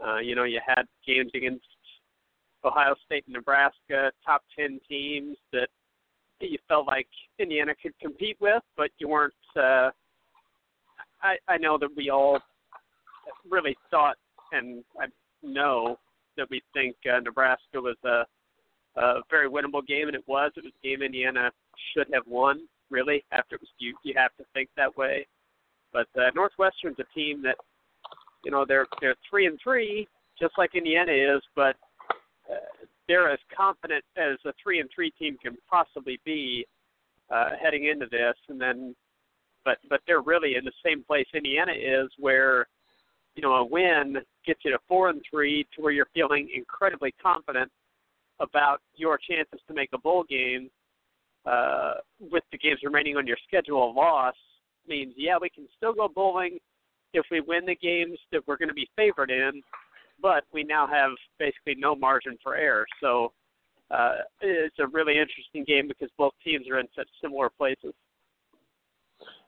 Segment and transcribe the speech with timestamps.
[0.06, 1.66] Uh, you know, you had games against
[2.64, 5.68] Ohio State and Nebraska, top 10 teams that
[6.42, 9.34] you felt like Indiana could compete with, but you weren't.
[9.56, 9.90] Uh,
[11.22, 12.40] I, I know that we all
[13.50, 14.16] really thought,
[14.52, 15.08] and I
[15.44, 15.98] know
[16.38, 18.24] that we think uh, Nebraska was a,
[19.00, 20.52] a very winnable game, and it was.
[20.56, 21.52] It was a game Indiana
[21.94, 23.24] should have won, really.
[23.32, 25.28] After it was, you you have to think that way.
[25.92, 27.56] But uh, Northwestern's a team that,
[28.44, 30.08] you know, they're they're three and three,
[30.40, 31.76] just like Indiana is, but
[33.08, 36.66] they're as confident as a three and three team can possibly be
[37.32, 38.96] uh, heading into this, and then,
[39.66, 42.68] but but they're really in the same place Indiana is, where
[43.36, 47.14] you know a win gets you to four and three, to where you're feeling incredibly
[47.22, 47.72] confident
[48.40, 50.70] about your chances to make a bowl game.
[51.46, 54.36] Uh, with the games remaining on your schedule, loss
[54.88, 56.60] means yeah we can still go bowling
[57.14, 59.62] if we win the games that we're going to be favored in,
[60.22, 62.86] but we now have basically no margin for error.
[63.02, 63.32] So
[63.92, 67.94] uh, it's a really interesting game because both teams are in such similar places.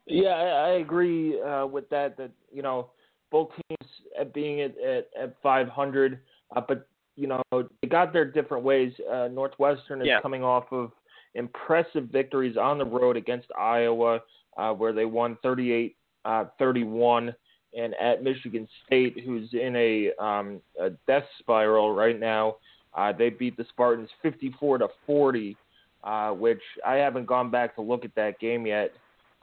[0.08, 2.18] Yeah, I, I agree uh, with that.
[2.18, 2.90] That you know
[3.32, 6.20] both teams at being at at, at 500,
[6.56, 8.94] uh, but you know they got their different ways.
[9.12, 10.22] Uh, Northwestern is yeah.
[10.22, 10.92] coming off of
[11.36, 14.20] impressive victories on the road against Iowa,
[14.58, 15.96] uh, where they won 38
[16.26, 17.34] uh, 31
[17.78, 22.58] and at Michigan State, who's in a, um, a death spiral right now.
[22.94, 25.56] Uh, they beat the Spartans 54 to 40,
[26.04, 28.92] uh, which I haven't gone back to look at that game yet.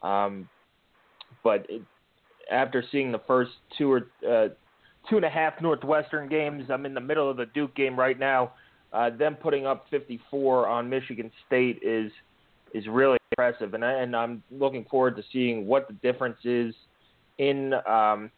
[0.03, 0.49] Um,
[1.43, 1.83] but it,
[2.53, 4.49] after seeing the first two or uh,
[5.09, 8.19] two and a half Northwestern games, I'm in the middle of the Duke game right
[8.19, 8.53] now.
[8.93, 12.11] Uh, them putting up 54 on Michigan State is
[12.75, 16.75] is really impressive, and I, and I'm looking forward to seeing what the difference is
[17.39, 18.31] in um,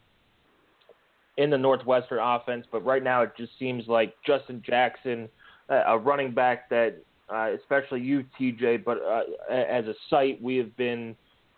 [1.37, 5.29] in the Northwestern offense, but right now it just seems like Justin Jackson,
[5.69, 6.97] a running back that,
[7.33, 11.17] uh, especially you, TJ, but uh, as a site, we have been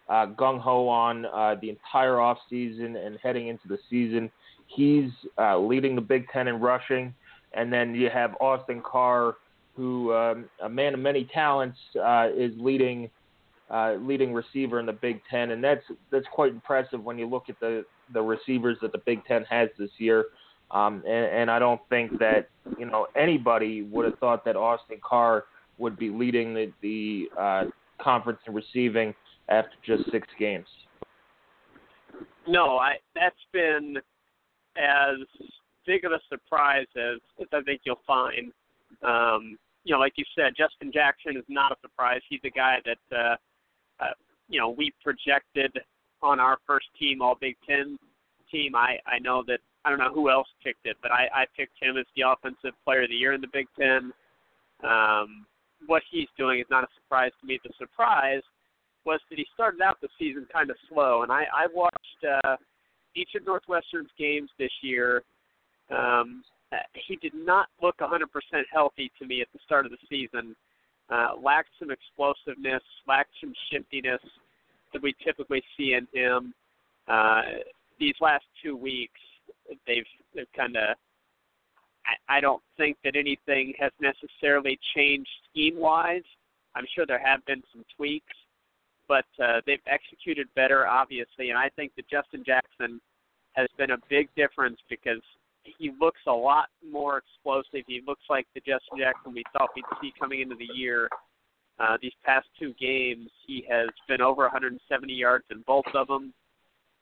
[0.08, 4.30] uh, gung ho on uh, the entire off season and heading into the season.
[4.74, 7.14] He's uh, leading the Big Ten in rushing,
[7.52, 9.36] and then you have Austin Carr,
[9.76, 13.10] who um, a man of many talents, uh, is leading
[13.70, 17.44] uh, leading receiver in the Big Ten, and that's that's quite impressive when you look
[17.48, 20.26] at the the receivers that the Big Ten has this year.
[20.70, 24.98] Um, and, and I don't think that you know anybody would have thought that Austin
[25.02, 25.44] Carr
[25.78, 27.64] would be leading the, the uh,
[28.00, 29.14] conference in receiving
[29.48, 30.66] after just six games.
[32.46, 33.96] No, I that's been
[34.76, 35.18] as
[35.86, 38.52] big of a surprise as, as I think you'll find.
[39.02, 42.20] Um, you know, like you said, Justin Jackson is not a surprise.
[42.28, 43.36] He's a guy that uh,
[44.00, 44.12] uh,
[44.48, 45.72] you know, we projected
[46.22, 47.98] on our first team, all Big Ten
[48.50, 48.74] team.
[48.74, 51.82] I I know that I don't know who else picked it, but I I picked
[51.82, 54.12] him as the offensive player of the year in the Big Ten.
[54.84, 55.46] Um,
[55.86, 57.58] what he's doing is not a surprise to me.
[57.64, 58.42] The surprise
[59.04, 62.56] was that he started out the season kind of slow, and I I watched uh,
[63.14, 65.22] each of Northwestern's games this year.
[65.90, 66.42] Um,
[67.06, 68.26] he did not look 100%
[68.72, 70.56] healthy to me at the start of the season
[71.12, 74.20] uh, lacked some explosiveness, lacked some shiftiness.
[74.92, 76.52] that we typically see in him.
[77.08, 77.42] Uh,
[77.98, 79.20] these last two weeks,
[79.86, 80.04] they've,
[80.34, 80.96] they've kind of.
[82.04, 86.24] I, I don't think that anything has necessarily changed scheme wise.
[86.74, 88.34] I'm sure there have been some tweaks,
[89.12, 91.50] but uh, they've executed better, obviously.
[91.50, 92.98] And I think that Justin Jackson
[93.52, 95.20] has been a big difference because
[95.64, 97.84] he looks a lot more explosive.
[97.86, 101.10] He looks like the Justin Jackson we thought we'd see coming into the year.
[101.78, 106.32] Uh, these past two games, he has been over 170 yards in both of them,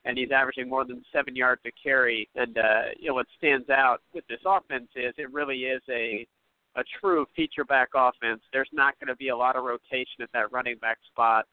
[0.05, 2.29] and he's averaging more than seven yards a carry.
[2.35, 6.27] And uh, you know what stands out with this offense is it really is a
[6.75, 8.41] a true feature back offense.
[8.53, 11.47] There's not going to be a lot of rotation at that running back spot.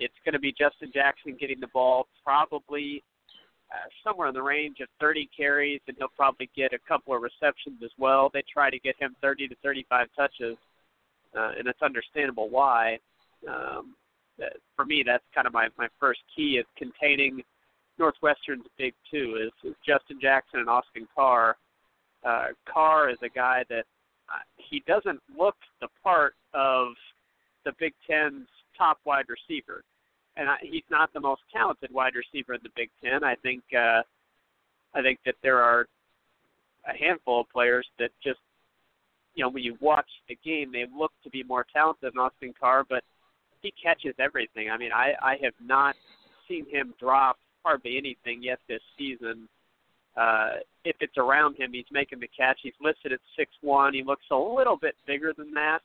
[0.00, 3.04] It's going to be Justin Jackson getting the ball probably
[3.70, 7.22] uh, somewhere in the range of 30 carries, and he'll probably get a couple of
[7.22, 8.30] receptions as well.
[8.32, 10.56] They try to get him 30 to 35 touches,
[11.38, 12.98] uh, and it's understandable why.
[13.48, 13.94] Um,
[14.38, 17.42] that, for me, that's kind of my my first key is containing
[17.98, 21.56] Northwestern's big two is, is Justin Jackson and Austin Carr.
[22.24, 23.84] Uh, Carr is a guy that
[24.28, 26.88] uh, he doesn't look the part of
[27.64, 28.48] the Big Ten's
[28.80, 29.84] top wide receiver
[30.36, 33.24] and I, he's not the most talented wide receiver in the Big Ten.
[33.24, 34.02] I think uh,
[34.94, 35.86] I think that there are
[36.88, 38.38] a handful of players that just
[39.34, 42.54] you know when you watch the game they look to be more talented than Austin
[42.58, 43.04] Carr, but
[43.60, 44.70] he catches everything.
[44.70, 45.94] I mean, I I have not
[46.48, 49.48] seen him drop hardly anything yet this season.
[50.16, 50.54] Uh,
[50.84, 52.58] if it's around him, he's making the catch.
[52.62, 53.94] He's listed at six one.
[53.94, 55.80] He looks a little bit bigger than that.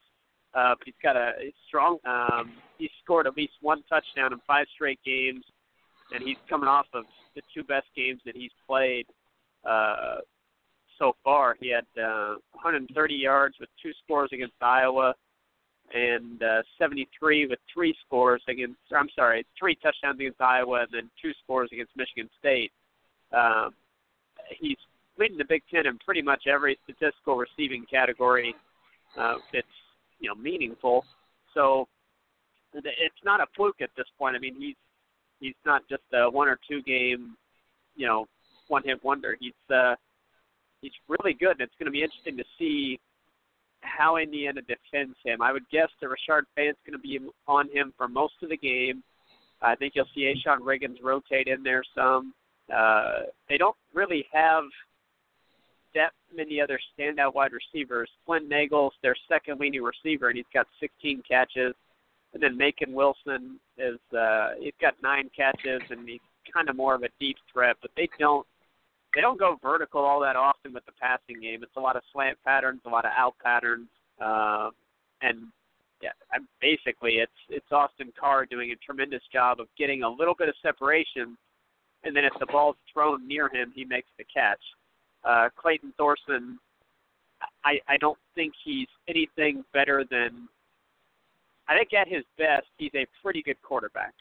[0.55, 1.33] Uh, he's got a
[1.67, 1.97] strong.
[2.05, 5.43] Um, he's scored at least one touchdown in five straight games,
[6.13, 7.03] and he's coming off of
[7.35, 9.05] the two best games that he's played
[9.69, 10.17] uh,
[10.97, 11.57] so far.
[11.59, 15.13] He had uh, 130 yards with two scores against Iowa,
[15.93, 18.79] and uh, 73 with three scores against.
[18.95, 22.71] I'm sorry, three touchdowns against Iowa, and then two scores against Michigan State.
[23.33, 23.73] Um,
[24.57, 24.77] he's
[25.19, 28.55] leading the Big Ten in pretty much every statistical receiving category.
[29.19, 29.67] Uh, it's
[30.25, 31.05] you know meaningful.
[31.53, 31.87] So
[32.73, 34.35] it's not a fluke at this point.
[34.35, 34.75] I mean, he's
[35.39, 37.37] he's not just a one or two game,
[37.95, 38.25] you know,
[38.67, 39.37] one hit wonder.
[39.39, 39.93] He's uh,
[40.81, 42.99] he's really good, and it's going to be interesting to see
[43.81, 45.43] how Indiana defends him.
[45.43, 48.57] I would guess that Rashard Fant's going to be on him for most of the
[48.57, 49.03] game.
[49.61, 52.33] I think you'll see A'Shon Riggins rotate in there some.
[52.75, 54.63] Uh, they don't really have
[55.95, 58.09] depth many other standout wide receivers.
[58.25, 61.73] Flynn Nagel's their second leading receiver, and he's got 16 catches.
[62.33, 66.19] And then Macan Wilson is uh, he's got nine catches, and he's
[66.53, 67.77] kind of more of a deep threat.
[67.81, 68.45] But they don't
[69.15, 71.63] they don't go vertical all that often with the passing game.
[71.63, 73.87] It's a lot of slant patterns, a lot of out patterns,
[74.21, 74.69] uh,
[75.21, 75.47] and
[76.03, 76.09] yeah,
[76.59, 80.55] basically it's it's Austin Carr doing a tremendous job of getting a little bit of
[80.61, 81.37] separation,
[82.03, 84.59] and then if the ball's thrown near him, he makes the catch.
[85.25, 86.59] Uh, Clayton Thorson,
[87.63, 90.47] I, I don't think he's anything better than.
[91.67, 94.13] I think at his best, he's a pretty good quarterback.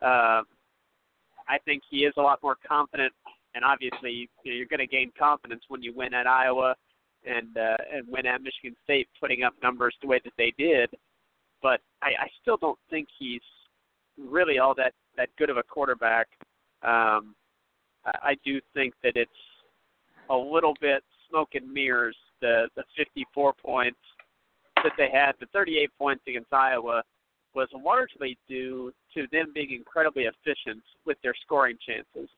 [0.00, 0.42] Uh,
[1.48, 3.12] I think he is a lot more confident,
[3.54, 6.76] and obviously you know, you're going to gain confidence when you win at Iowa
[7.26, 10.90] and uh, and win at Michigan State, putting up numbers the way that they did.
[11.62, 13.42] But I, I still don't think he's
[14.18, 16.28] really all that that good of a quarterback.
[16.82, 17.34] Um,
[18.04, 19.30] I, I do think that it's
[20.30, 22.16] a little bit smoke and mirrors.
[22.40, 23.98] The the 54 points
[24.82, 27.02] that they had, the 38 points against Iowa,
[27.54, 32.28] was largely due to them being incredibly efficient with their scoring chances.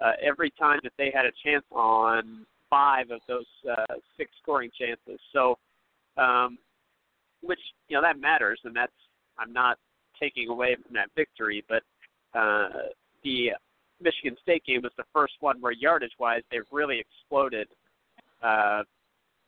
[0.00, 4.70] Uh, every time that they had a chance on five of those uh, six scoring
[4.78, 5.20] chances.
[5.32, 5.58] So,
[6.16, 6.56] um,
[7.42, 7.58] which
[7.88, 8.92] you know that matters, and that's
[9.38, 9.78] I'm not
[10.20, 11.82] taking away from that victory, but
[12.38, 12.68] uh,
[13.24, 13.50] the
[14.00, 17.68] Michigan State game was the first one where yardage wise they've really exploded.
[18.42, 18.82] Uh,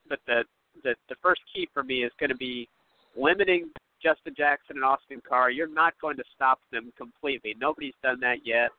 [0.09, 0.43] but the,
[0.83, 2.69] the the first key for me is going to be
[3.17, 3.71] limiting
[4.03, 5.51] Justin Jackson and Austin Carr.
[5.51, 7.55] You're not going to stop them completely.
[7.59, 8.71] Nobody's done that yet.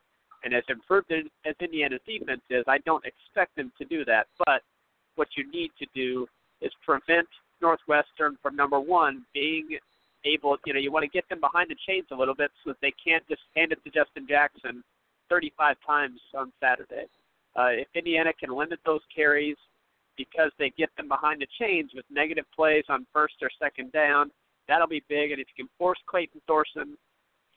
[0.43, 4.27] And as improved as Indiana's defense is, I don't expect them to do that.
[4.45, 4.61] But
[5.15, 6.27] what you need to do
[6.61, 7.27] is prevent
[7.61, 9.69] Northwestern from number one being
[10.25, 10.57] able.
[10.65, 12.77] You know, you want to get them behind the chains a little bit so that
[12.81, 14.83] they can't just hand it to Justin Jackson
[15.29, 17.05] 35 times on Saturday.
[17.55, 19.57] Uh, if Indiana can limit those carries
[20.17, 24.31] because they get them behind the chains with negative plays on first or second down,
[24.67, 25.31] that'll be big.
[25.31, 26.97] And if you can force Clayton Thorson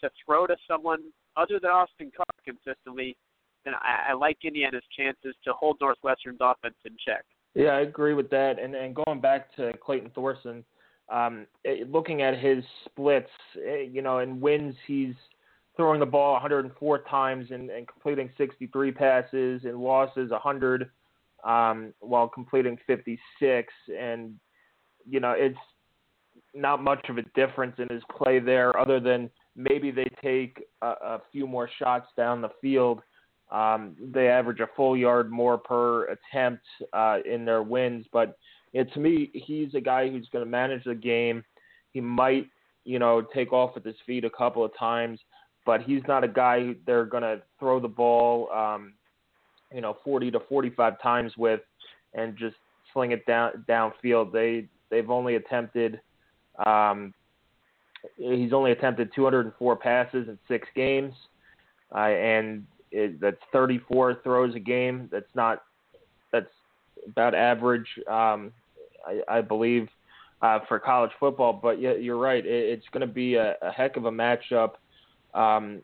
[0.01, 1.01] to throw to someone
[1.37, 3.17] other than Austin Carr consistently,
[3.65, 7.25] then I, I like Indiana's chances to hold Northwestern's offense in check.
[7.55, 8.59] Yeah, I agree with that.
[8.63, 10.65] And and going back to Clayton Thorson,
[11.09, 11.47] um,
[11.89, 15.15] looking at his splits, eh, you know, and wins he's
[15.77, 20.91] throwing the ball 104 times and, and completing 63 passes, and losses 100
[21.45, 23.73] um, while completing 56.
[23.99, 24.35] And
[25.09, 25.59] you know, it's
[26.55, 30.87] not much of a difference in his play there, other than maybe they take a,
[30.87, 33.01] a few more shots down the field.
[33.53, 38.37] Um, they average a full yard more per attempt uh, in their wins, but
[38.73, 41.45] it, to me, he's a guy who's going to manage the game.
[41.93, 42.49] He might,
[42.85, 45.21] you know, take off with his feet a couple of times,
[45.67, 48.95] but he's not a guy they're going to throw the ball, um,
[49.75, 51.61] you know, 40 to 45 times with,
[52.15, 52.55] and just
[52.93, 54.33] sling it down downfield.
[54.33, 56.01] They they've only attempted
[56.65, 57.13] um,
[58.17, 61.13] he's only attempted 204 passes in six games,
[61.95, 65.09] uh, and it, that's 34 throws a game.
[65.11, 65.65] That's not
[66.33, 66.47] that's
[67.07, 68.53] about average, um,
[69.07, 69.89] I, I believe,
[70.43, 71.53] uh, for college football.
[71.53, 72.45] But yeah, you're right.
[72.45, 74.73] It, it's going to be a, a heck of a matchup
[75.37, 75.83] um,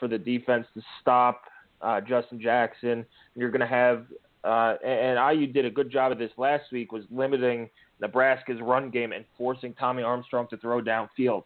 [0.00, 1.42] for the defense to stop
[1.82, 3.04] uh, Justin Jackson.
[3.34, 4.06] You're going to have
[4.44, 8.90] uh, and IU did a good job of this last week was limiting Nebraska's run
[8.90, 11.44] game and forcing Tommy Armstrong to throw downfield.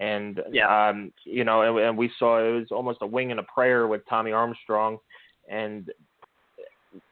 [0.00, 0.88] And yeah.
[0.88, 3.86] um, you know, and, and we saw it was almost a wing and a prayer
[3.86, 4.98] with Tommy Armstrong,
[5.48, 5.88] and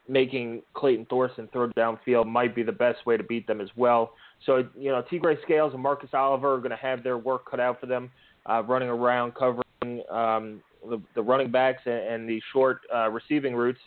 [0.09, 4.15] making Clayton Thorson throw downfield might be the best way to beat them as well.
[4.47, 7.61] So you know, Tegray Scales and Marcus Oliver are going to have their work cut
[7.61, 8.11] out for them,
[8.47, 9.62] uh, running around covering
[10.11, 13.81] um, the, the running backs and, and the short uh, receiving routes.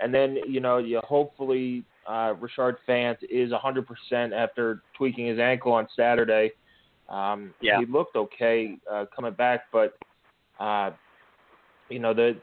[0.00, 5.72] And then you know, you hopefully uh, Rashard Fant is 100% after tweaking his ankle
[5.72, 6.52] on Saturday.
[7.08, 7.80] Um, yeah.
[7.80, 9.98] He looked okay uh, coming back, but
[10.58, 10.90] uh,
[11.88, 12.36] you know the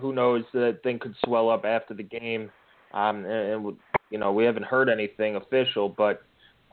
[0.00, 2.50] who knows that thing could swell up after the game.
[2.92, 3.76] Um, and, and
[4.10, 6.22] you know we haven't heard anything official, but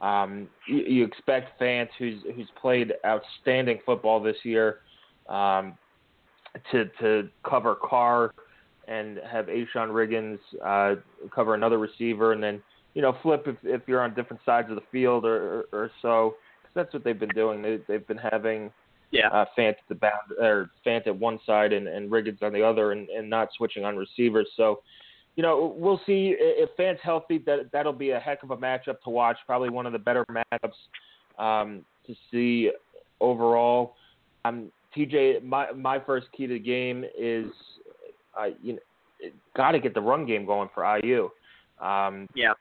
[0.01, 4.79] um, you, you expect Fant, who's who's played outstanding football this year,
[5.29, 5.77] um,
[6.71, 8.33] to to cover Carr
[8.87, 10.99] and have A'Shon Riggins uh,
[11.33, 12.61] cover another receiver, and then
[12.93, 15.91] you know flip if if you're on different sides of the field or or, or
[16.01, 16.35] so.
[16.63, 17.61] Cause that's what they've been doing.
[17.61, 18.71] They they've been having
[19.11, 19.27] yeah.
[19.27, 22.63] uh, Fant at the bound or Fant at one side and, and Riggins on the
[22.63, 24.47] other, and, and not switching on receivers.
[24.55, 24.81] So.
[25.35, 27.37] You know, we'll see if Fant's healthy.
[27.45, 29.37] That that'll be a heck of a matchup to watch.
[29.45, 30.73] Probably one of the better matchups
[31.37, 32.71] um, to see
[33.21, 33.93] overall.
[34.45, 37.45] Um, TJ, my my first key to the game is
[38.37, 38.79] uh, you know,
[39.55, 41.29] got to get the run game going for IU.
[41.81, 42.53] Um, yeah.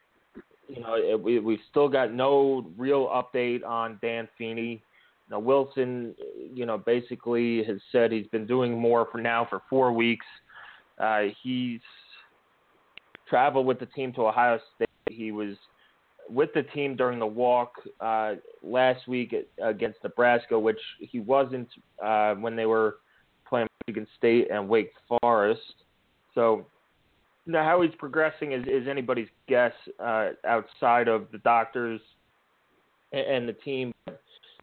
[0.68, 4.82] You know, it, we we've still got no real update on Dan Feeney.
[5.30, 6.14] Now Wilson,
[6.52, 10.26] you know, basically has said he's been doing more for now for four weeks.
[10.98, 11.80] Uh, he's
[13.28, 14.88] traveled with the team to Ohio State.
[15.10, 15.56] He was
[16.28, 21.68] with the team during the walk uh, last week against Nebraska, which he wasn't
[22.04, 22.96] uh, when they were
[23.48, 25.60] playing Michigan State and Wake Forest.
[26.34, 26.66] So
[27.46, 32.00] now how he's progressing is, is anybody's guess uh, outside of the doctors
[33.12, 33.92] and, and the team.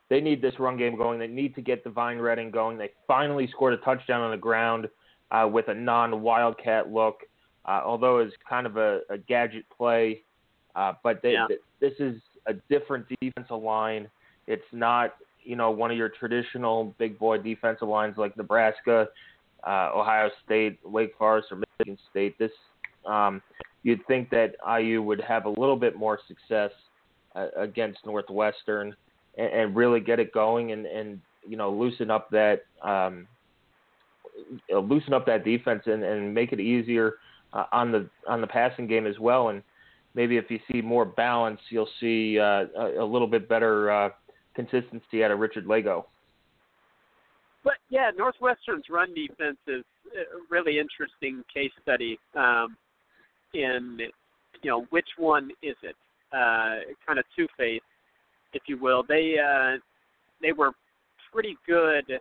[0.09, 1.17] They need this run game going.
[1.17, 2.77] They need to get Devine Redding going.
[2.77, 4.87] They finally scored a touchdown on the ground
[5.31, 7.21] uh, with a non-wildcat look,
[7.65, 10.21] uh, although it's kind of a, a gadget play.
[10.75, 11.47] Uh, but they, yeah.
[11.79, 12.15] this is
[12.47, 14.09] a different defensive line.
[14.47, 19.07] It's not you know one of your traditional big boy defensive lines like Nebraska,
[19.65, 22.37] uh, Ohio State, Wake Forest, or Michigan State.
[22.39, 22.51] This
[23.05, 23.41] um,
[23.83, 26.71] you'd think that IU would have a little bit more success
[27.35, 28.95] uh, against Northwestern
[29.37, 33.27] and, and really get it going and, and you know loosen up that um,
[34.69, 37.15] loosen up that defense and, and make it easier
[37.53, 39.49] uh, on the on the passing game as well.
[39.49, 39.61] And
[40.15, 44.09] maybe if you see more balance, you'll see uh, a, a little bit better uh,
[44.55, 46.05] consistency out of Richard Lagow.
[47.63, 52.75] But yeah, Northwestern's run defense is a really interesting case study um,
[53.53, 53.97] in
[54.61, 55.95] you know which one is it?
[56.33, 57.83] Uh, kind of two faced,
[58.53, 59.03] if you will.
[59.07, 59.77] They uh,
[60.41, 60.71] they were
[61.31, 62.19] pretty good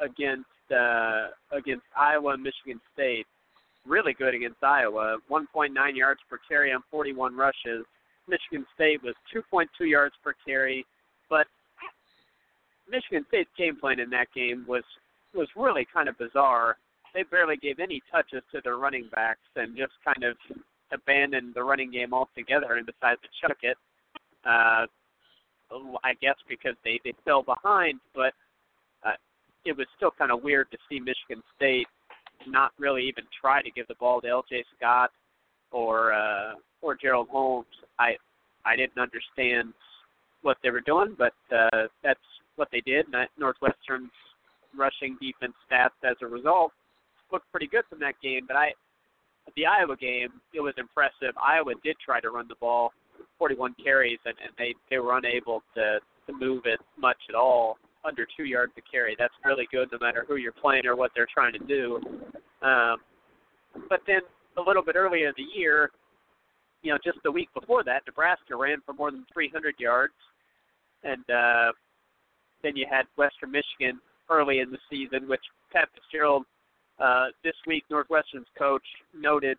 [0.00, 3.26] against uh, against Iowa and Michigan State.
[3.88, 5.16] Really good against Iowa.
[5.30, 7.86] 1.9 yards per carry on 41 rushes.
[8.28, 10.84] Michigan State was 2.2 yards per carry,
[11.30, 11.46] but
[12.90, 14.84] Michigan State's game plan in that game was
[15.34, 16.76] was really kind of bizarre.
[17.14, 20.36] They barely gave any touches to their running backs and just kind of
[20.92, 23.76] abandoned the running game altogether and decided to chuck it.
[24.44, 24.86] Uh,
[26.04, 28.32] I guess because they they fell behind, but
[29.04, 29.16] uh,
[29.64, 31.86] it was still kind of weird to see Michigan State
[32.46, 34.64] not really even try to give the ball to L.J.
[34.76, 35.10] Scott
[35.72, 37.66] or uh, or Gerald Holmes.
[37.98, 38.16] I
[38.64, 39.72] I didn't understand
[40.42, 42.20] what they were doing, but uh, that's
[42.56, 43.06] what they did.
[43.38, 44.10] Northwestern's
[44.76, 46.72] rushing defense stats as a result
[47.32, 48.44] looked pretty good from that game.
[48.46, 48.72] But I,
[49.56, 51.34] the Iowa game, it was impressive.
[51.42, 52.92] Iowa did try to run the ball,
[53.38, 57.78] 41 carries, and, and they they were unable to to move it much at all
[58.04, 59.16] under two yards to carry.
[59.18, 62.00] That's really good, no matter who you're playing or what they're trying to do.
[62.62, 62.98] Um,
[63.88, 64.20] but then
[64.56, 65.90] a little bit earlier in the year,
[66.82, 70.14] you know, just the week before that, Nebraska ran for more than 300 yards,
[71.02, 71.72] and uh,
[72.62, 74.00] then you had Western Michigan
[74.30, 76.44] early in the season, which Pat Fitzgerald
[77.00, 79.56] uh, this week, Northwestern's coach noted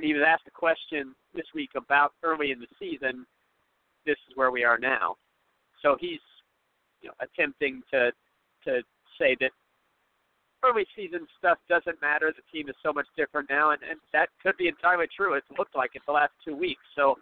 [0.00, 3.26] he was asked a question this week about early in the season,
[4.06, 5.16] this is where we are now.
[5.82, 6.20] So he's
[7.02, 8.10] you know, attempting to
[8.64, 8.82] to
[9.18, 9.50] say that
[10.64, 12.32] early season stuff doesn't matter.
[12.34, 15.34] The team is so much different now, and, and that could be entirely true.
[15.34, 16.82] It's looked like it the last two weeks.
[16.96, 17.16] So,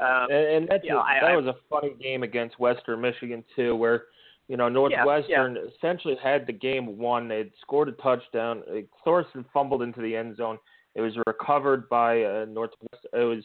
[0.00, 3.00] um, and, and that's you know, a, that I, was a funny game against Western
[3.00, 4.04] Michigan too, where
[4.48, 5.62] you know Northwestern yeah.
[5.76, 7.28] essentially had the game won.
[7.28, 8.62] They had scored a touchdown.
[9.04, 10.58] Thorson fumbled into the end zone.
[10.94, 13.06] It was recovered by uh, Northwest.
[13.12, 13.44] It was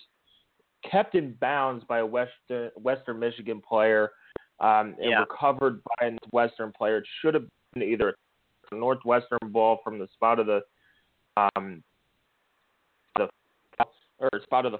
[0.89, 4.11] kept in bounds by a Western Western Michigan player.
[4.59, 5.19] Um, Yeah.
[5.19, 6.97] recovered by a Western player.
[6.97, 8.15] It should have been either
[8.71, 10.63] a Northwestern ball from the spot of the
[11.37, 11.83] um,
[13.17, 13.29] the
[14.19, 14.79] or spot of the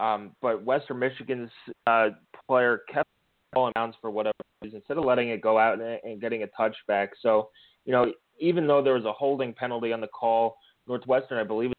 [0.00, 1.50] um, but Western Michigan's
[1.86, 2.10] uh,
[2.46, 5.80] player kept the ball in bounds for whatever reason instead of letting it go out
[5.80, 7.08] and, and getting a touchback.
[7.20, 7.50] So
[7.84, 10.56] you know, even though there was a holding penalty on the call,
[10.86, 11.72] Northwestern, I believe,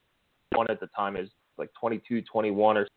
[0.53, 2.88] one at the time is like 22, 21 or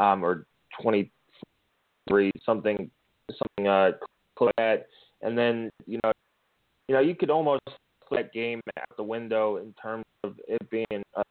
[0.00, 0.46] um, or
[0.82, 2.90] 23, something
[3.30, 3.92] something uh,
[4.38, 4.86] to that.
[5.22, 6.12] And then you know,
[6.88, 7.62] you know, you could almost
[8.08, 11.02] put that game out the window in terms of it being.
[11.16, 11.22] Uh,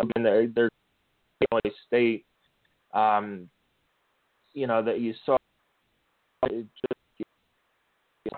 [0.00, 0.70] I mean, they're, they're
[1.50, 2.24] Illinois State.
[2.94, 3.48] Um,
[4.54, 5.36] you know that you saw
[6.44, 6.98] it just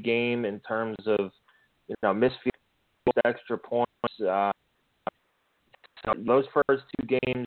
[0.02, 1.30] game in terms of
[1.88, 3.90] you know missed field extra points.
[4.20, 4.52] Uh,
[6.04, 7.46] so those first two games,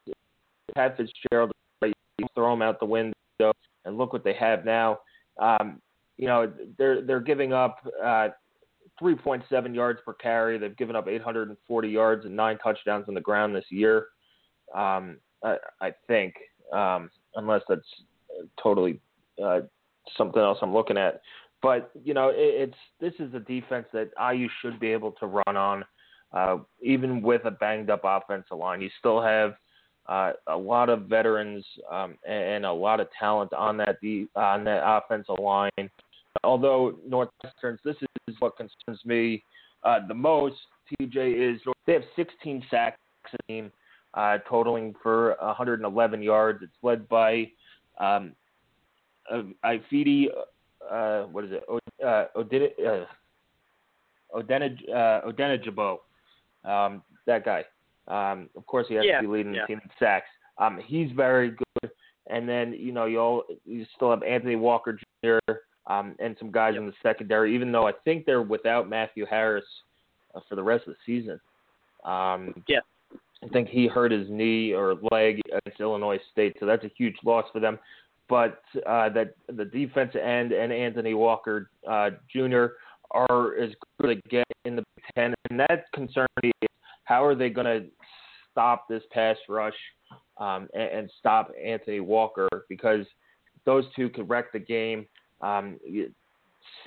[0.76, 1.52] Pat Fitzgerald,
[2.36, 3.14] throw them out the window,
[3.86, 5.00] and look what they have now.
[5.40, 5.82] Um,
[6.18, 8.30] you know they're they're giving up uh,
[9.02, 10.58] 3.7 yards per carry.
[10.58, 14.08] They've given up 840 yards and nine touchdowns on the ground this year.
[14.76, 16.36] Um, I, I think,
[16.72, 17.82] um, unless that's
[18.62, 19.00] totally
[19.44, 19.62] uh,
[20.18, 21.22] something else I'm looking at.
[21.62, 25.26] But you know, it, it's this is a defense that IU should be able to
[25.28, 25.86] run on,
[26.34, 28.82] uh, even with a banged up offensive line.
[28.82, 29.56] You still have
[30.08, 33.98] uh, a lot of veterans um, and, and a lot of talent on that
[34.36, 35.90] on that offensive line.
[36.44, 37.96] Although Northwestern's, this
[38.28, 39.44] is what concerns me
[39.84, 40.56] uh, the most.
[41.00, 42.98] TJ is they have 16 sacks
[44.14, 46.60] uh, totaling for 111 yards.
[46.62, 47.50] It's led by
[48.00, 48.34] um,
[49.32, 50.28] uh, Ifedi,
[50.90, 51.64] uh, what is it?
[52.06, 53.06] Uh, Odin, uh,
[54.36, 56.00] Odenij, uh, Odenijabo,
[56.66, 57.64] um, that guy.
[58.08, 59.62] Um, of course, he has Yeah, to be leading yeah.
[59.62, 60.28] the team in sacks.
[60.58, 61.92] Um, he's very good.
[62.30, 65.54] And then you know you all you still have Anthony Walker Jr.
[65.88, 67.54] Um, and some guys in the secondary.
[67.54, 69.66] Even though I think they're without Matthew Harris
[70.34, 71.40] uh, for the rest of the season.
[72.06, 72.80] Um, Yeah.
[73.44, 77.16] I think he hurt his knee or leg against Illinois State, so that's a huge
[77.26, 77.78] loss for them.
[78.30, 82.68] But uh, that the defensive end and Anthony Walker uh, Jr.
[83.12, 86.52] are as good as they get in the Big Ten, and that concerns me.
[87.04, 87.88] How are they going to
[88.52, 89.76] stop this pass rush
[90.38, 92.48] um, and, and stop Anthony Walker?
[92.70, 93.06] Because
[93.66, 95.06] those two could wreck the game.
[95.42, 96.12] Um, you,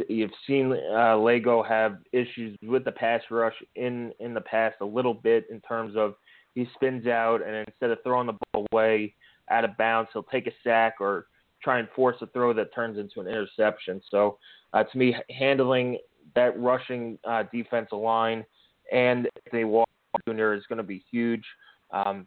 [0.09, 4.85] you've seen uh, Lagow have issues with the pass rush in in the past a
[4.85, 6.15] little bit in terms of
[6.55, 9.15] he spins out and instead of throwing the ball away
[9.51, 11.27] out of bounds, he'll take a sack or
[11.63, 14.01] try and force a throw that turns into an interception.
[14.11, 14.39] So
[14.73, 15.99] uh, to me, handling
[16.35, 18.45] that rushing uh, defensive line
[18.93, 19.91] and they Walker
[20.29, 20.55] Jr.
[20.55, 21.45] is going to be huge.
[21.91, 22.27] Um,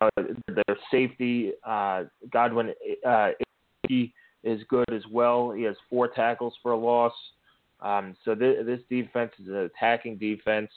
[0.00, 0.08] uh,
[0.48, 2.72] their safety, uh, Godwin,
[3.06, 3.30] uh,
[3.90, 5.50] is good as well.
[5.50, 7.12] He has four tackles for a loss.
[7.80, 10.70] Um, so th- this defense is an attacking defense,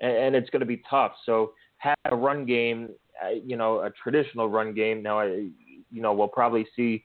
[0.00, 1.12] and, and it's going to be tough.
[1.24, 2.90] So have a run game,
[3.24, 5.02] uh, you know, a traditional run game.
[5.02, 5.48] Now, I,
[5.90, 7.04] you know, we'll probably see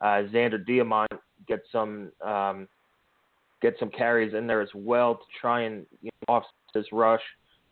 [0.00, 1.06] uh, Zander Diamont
[1.46, 2.68] get some um,
[3.62, 7.22] get some carries in there as well to try and you know, offset this rush.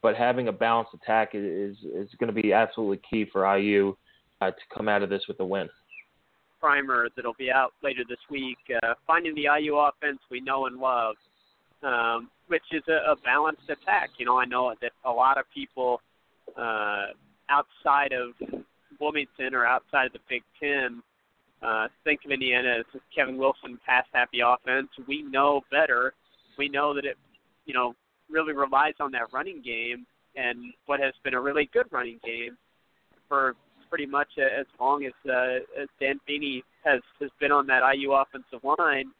[0.02, 3.96] But having a balanced attack is is going to be absolutely key for IU
[4.40, 5.68] uh, to come out of this with a win.
[6.60, 8.58] primer that'll be out later this week.
[8.82, 11.14] Uh, finding the IU offense we know and love,
[11.82, 14.10] um, which is a, a balanced attack.
[14.18, 16.00] You know, I know that a lot of people
[16.58, 17.06] uh,
[17.48, 18.34] outside of
[18.98, 21.02] Bloomington or outside of the Big Ten
[21.62, 24.88] uh, think of Indiana as Kevin Wilson pass happy offense.
[25.06, 26.14] We know better.
[26.58, 27.16] We know that it
[27.64, 27.94] you know,
[28.32, 32.56] really relies on that running game and what has been a really good running game
[33.28, 33.54] for
[33.88, 38.12] pretty much as long as uh, as Dan Feeney has has been on that IU
[38.12, 39.10] offensive line,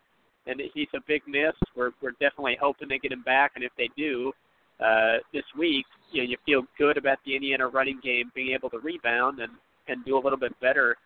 [0.46, 1.52] and he's a big miss.
[1.76, 4.32] We're we're definitely hoping they get him back, and if they do
[4.80, 8.70] uh, this week, you know, you feel good about the Indiana running game being able
[8.70, 9.52] to rebound and
[9.88, 10.96] and do a little bit better.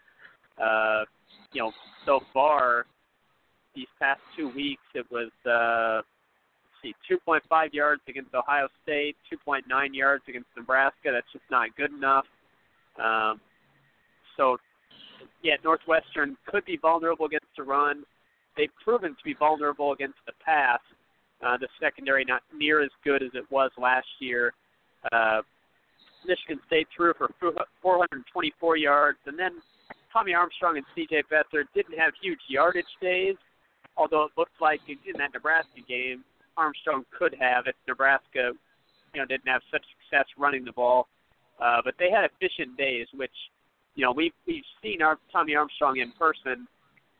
[0.63, 1.05] Uh,
[1.53, 1.73] you know,
[2.05, 2.87] so far
[3.75, 6.03] these past two weeks, it was uh,
[6.83, 9.63] see 2.5 yards against Ohio State, 2.9
[9.93, 11.11] yards against Nebraska.
[11.13, 12.27] That's just not good enough.
[13.03, 13.41] Um,
[14.37, 14.57] so,
[15.43, 18.05] yeah, Northwestern could be vulnerable against the run.
[18.57, 20.81] They've proven to be vulnerable against the pass.
[21.45, 24.55] Uh, the secondary not near as good as it was last year.
[25.13, 25.43] Uh,
[26.27, 27.31] Michigan State threw for
[27.83, 29.53] 424 yards, and then
[30.13, 31.25] Tommy Armstrong and C.J.
[31.31, 33.37] Beathard didn't have huge yardage days,
[33.97, 36.25] although it looked like in that Nebraska game,
[36.57, 38.53] Armstrong could have if Nebraska,
[39.15, 41.09] you know, didn't have such success running the ball.
[41.61, 43.33] Uh, but they had efficient days, which,
[43.95, 46.67] you know, we've we've seen our Tommy Armstrong in person,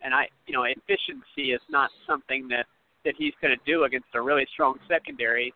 [0.03, 2.67] and I, you know, efficiency is not something that
[3.05, 5.55] that he's going to do against a really strong secondary.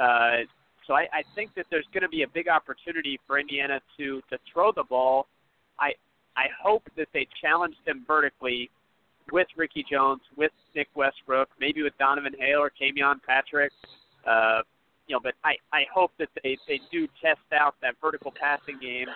[0.00, 0.46] Uh,
[0.86, 4.22] so I, I think that there's going to be a big opportunity for Indiana to
[4.30, 5.26] to throw the ball.
[5.78, 5.92] I
[6.36, 8.70] I hope that they challenge them vertically
[9.32, 13.72] with Ricky Jones, with Nick Westbrook, maybe with Donavan Hale or Camion Patrick.
[14.26, 14.62] Uh,
[15.06, 18.78] you know, but I, I hope that they, they do test out that vertical passing
[18.80, 19.06] game,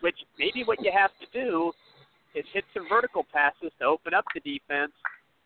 [0.00, 1.72] which maybe what you have to do
[2.34, 4.92] is hit some vertical passes to open up the defense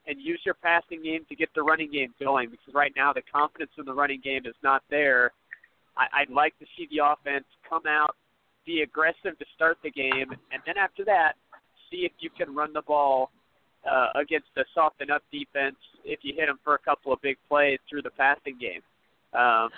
[0.07, 3.23] and use your passing game to get the running game going because right now the
[3.33, 5.33] confidence in the running game is not there.
[5.97, 8.15] I, I'd like to see the offense come out,
[8.65, 11.33] be aggressive to start the game, and then after that,
[11.91, 13.31] see if you can run the ball
[13.91, 17.37] uh, against a soft enough defense if you hit them for a couple of big
[17.49, 18.83] plays through the passing game.
[19.33, 19.71] Um,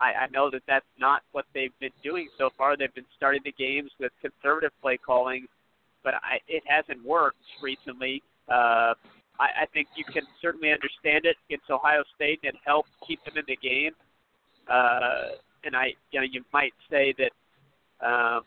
[0.00, 2.76] I, I know that that's not what they've been doing so far.
[2.76, 5.46] They've been starting the games with conservative play calling,
[6.02, 8.22] but I, it hasn't worked recently.
[8.48, 8.94] Uh,
[9.38, 12.40] I, I think you can certainly understand it against Ohio State.
[12.42, 13.92] It helped keep them in the game.
[14.68, 17.32] Uh, and I, you know, you might say that
[18.06, 18.42] um,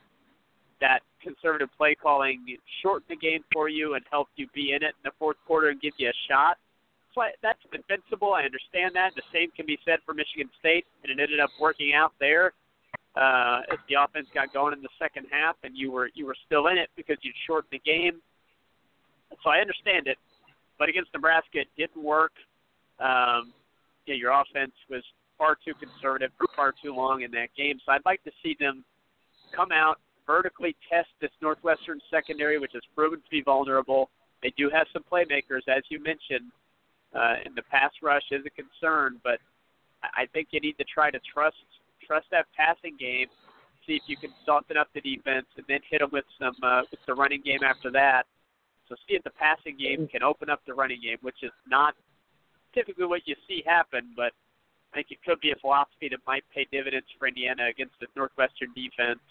[0.81, 2.45] that conservative play calling
[2.81, 5.69] shortened the game for you and helped you be in it in the fourth quarter
[5.69, 6.57] and give you a shot.
[7.41, 8.33] That's defensible.
[8.33, 9.13] I understand that.
[9.15, 12.53] The same can be said for Michigan State, and it ended up working out there
[13.15, 16.35] uh, as the offense got going in the second half, and you were you were
[16.45, 18.21] still in it because you'd shortened the game.
[19.43, 20.17] So I understand it,
[20.79, 22.33] but against Nebraska, it didn't work.
[22.99, 23.53] Um,
[24.05, 25.03] yeah, your offense was
[25.37, 27.79] far too conservative for far too long in that game.
[27.85, 28.83] So I'd like to see them
[29.55, 34.09] come out vertically test this Northwestern secondary, which has proven to be vulnerable.
[34.41, 36.51] They do have some playmakers, as you mentioned,
[37.15, 39.19] uh, and the pass rush is a concern.
[39.23, 39.39] But
[40.03, 41.57] I think you need to try to trust
[42.05, 43.27] trust that passing game,
[43.87, 46.81] see if you can soften up the defense, and then hit them with some uh,
[46.91, 48.23] with the running game after that.
[48.89, 51.95] So see if the passing game can open up the running game, which is not
[52.73, 54.33] typically what you see happen, but
[54.91, 58.07] I think it could be a philosophy that might pay dividends for Indiana against the
[58.15, 59.23] Northwestern defense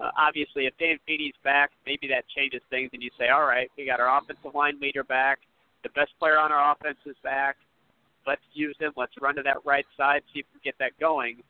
[0.00, 3.70] uh, obviously, if Dan Feeney's back, maybe that changes things, and you say, all right,
[3.76, 5.40] we got our offensive line leader back,
[5.82, 7.56] the best player on our offense is back.
[8.26, 8.92] Let's use him.
[8.96, 11.42] Let's run to that right side, see if we can get that going.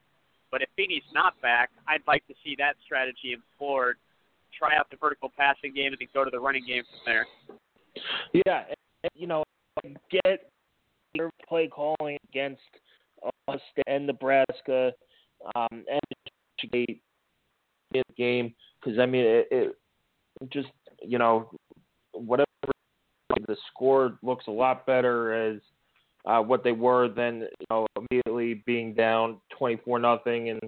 [0.51, 3.97] But if Feeney's not back, I'd like to see that strategy employed.
[4.57, 7.27] Try out the vertical passing game and then go to the running game from there.
[8.47, 9.45] Yeah, and, you know,
[10.11, 10.51] get
[11.15, 12.63] your play calling against
[13.49, 14.93] us and Nebraska
[15.55, 16.01] um, and
[16.57, 17.01] Michigan
[17.93, 19.77] the game because I mean it, it
[20.51, 20.69] just
[21.03, 21.51] you know
[22.13, 22.47] whatever
[23.47, 25.61] the score looks a lot better as
[26.27, 30.61] uh, what they were than you know immediately being down twenty four nothing and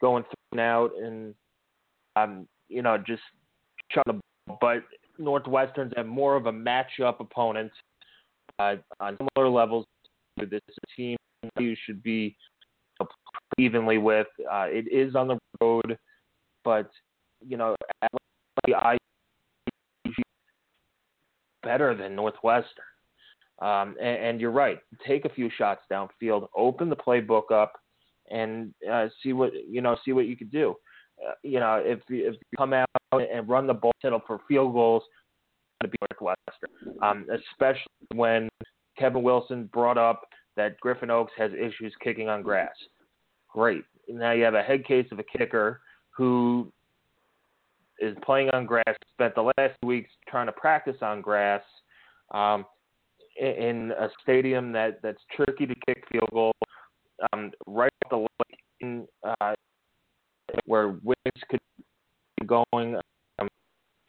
[0.00, 1.34] going through and out and
[2.16, 3.22] um you know just
[3.90, 4.20] trying to
[4.60, 4.82] but
[5.18, 7.70] Northwestern's have more of a matchup opponent
[8.58, 9.86] uh, on similar levels.
[10.38, 10.60] This
[10.96, 11.16] team
[11.58, 12.36] you should be
[13.58, 14.26] evenly with.
[14.50, 15.98] Uh, it is on the road
[16.64, 16.90] but
[17.46, 17.76] you know,
[18.66, 18.96] I
[21.62, 22.84] better than Northwestern.
[23.60, 24.78] Um, and, and, you're right.
[25.06, 27.72] Take a few shots downfield, open the playbook up,
[28.28, 29.96] and uh, see what you know.
[30.04, 30.74] See what you could do.
[31.24, 34.72] Uh, you know, if if you come out and run the ball, settle for field
[34.72, 35.04] goals,
[35.82, 36.98] to be Northwestern.
[37.02, 38.48] Um, especially when
[38.98, 40.22] Kevin Wilson brought up
[40.56, 42.74] that Griffin Oakes has issues kicking on grass.
[43.52, 43.84] Great.
[44.08, 45.80] Now you have a head case of a kicker
[46.16, 46.72] who
[48.00, 51.62] is playing on grass, spent the last weeks trying to practice on grass
[52.32, 52.64] um,
[53.40, 56.54] in a stadium that, that's tricky to kick field goals.
[57.32, 58.26] um, right at the
[58.82, 59.54] lane uh,
[60.66, 61.60] where wings could
[62.40, 62.96] be going,
[63.38, 63.48] um,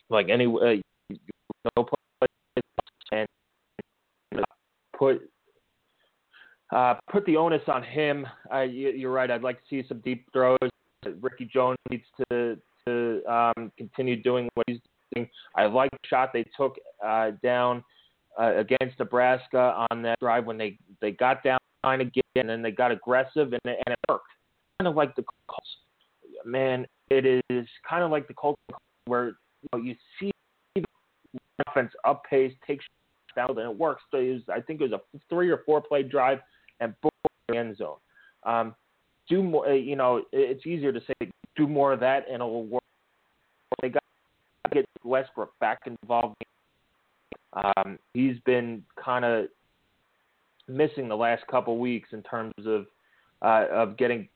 [0.10, 0.82] like any uh,
[1.76, 2.64] no place
[3.12, 3.28] and
[4.98, 5.30] put
[6.72, 8.26] uh, put the onus on him.
[8.52, 9.30] Uh, you, are right.
[9.30, 10.58] I'd like to see some deep throws.
[11.22, 14.80] Ricky Jones needs to to um, continue doing what he's
[15.16, 15.30] doing.
[15.56, 17.84] I like the shot they took uh, down
[18.40, 22.62] uh, against Nebraska on that drive when they they got down line again and then
[22.62, 24.28] they got aggressive and, and it worked.
[24.80, 25.68] Kind of like the Colts.
[26.46, 28.60] Man, it is kind of like the Colts
[29.06, 30.32] where you, know, you see
[30.76, 30.84] the
[31.68, 32.86] offense up pace, takes
[33.36, 34.02] down, and it works.
[34.12, 36.40] So it was, I think it was a three or four play drive
[36.80, 37.98] and boom, end zone.
[38.44, 38.76] Um,
[39.30, 39.70] do more.
[39.70, 42.84] Uh, you know, it's easier to say do more of that and it'll work.
[43.82, 44.04] They got
[44.70, 46.36] to get Westbrook back involved.
[47.54, 49.46] Um, he's been kind of
[50.68, 52.86] missing the last couple weeks in terms of
[53.42, 54.28] uh, of getting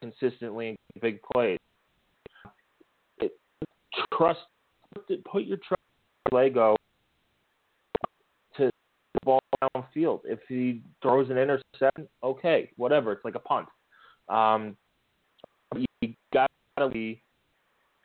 [0.00, 1.58] consistently in big plays.
[3.18, 3.32] It,
[4.12, 4.40] trust,
[5.24, 5.82] put your trust
[6.26, 6.76] in Lagow
[8.56, 8.70] to
[9.14, 10.20] the ball downfield.
[10.24, 13.12] If he throws an interception, okay, whatever.
[13.12, 13.68] It's like a punt.
[14.28, 14.76] Um,
[16.02, 17.22] you got to be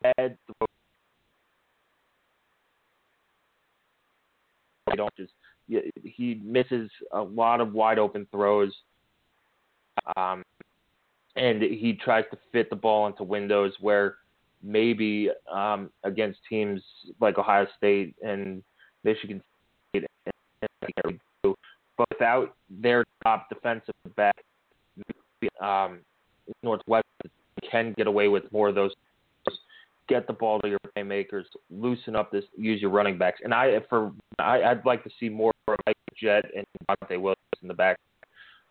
[0.03, 0.67] throw.
[4.89, 5.33] I don't just
[5.67, 8.73] he misses a lot of wide open throws,
[10.15, 10.43] um,
[11.35, 14.15] and he tries to fit the ball into windows where
[14.63, 16.81] maybe um, against teams
[17.19, 18.63] like Ohio State and
[19.03, 19.41] Michigan
[19.89, 20.05] State,
[21.43, 24.35] but without their top defensive back,
[25.61, 25.99] um,
[26.63, 27.05] Northwest
[27.69, 28.91] can get away with more of those.
[30.07, 33.79] Get the ball to your playmakers, loosen up this, use your running backs, and I
[33.89, 37.73] for I, I'd like to see more of Mike Jet and Devonte Williams in the
[37.73, 37.97] back.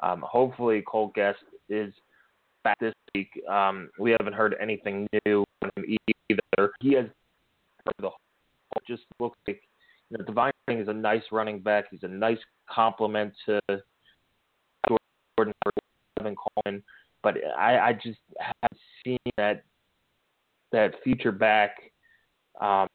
[0.01, 1.93] Um, hopefully, Cole Gest is
[2.65, 3.29] back this week.
[3.51, 5.97] Um, we haven't heard anything new from him
[6.31, 6.73] either.
[6.81, 7.05] He has
[7.99, 9.61] the whole, just looks like
[10.11, 11.87] you know Devine is a nice running back.
[11.91, 13.61] He's a nice complement to
[15.37, 15.53] Jordan
[16.27, 16.83] Evan Coleman
[17.27, 19.65] but I, I just haven't seen that
[20.71, 21.77] that future back.
[22.61, 22.87] Um,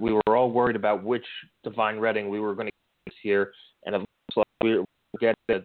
[0.00, 1.24] we were all worried about which
[1.62, 3.52] Devine Redding we were going to get this year,
[3.86, 4.84] and it looks like we're
[5.20, 5.64] getting the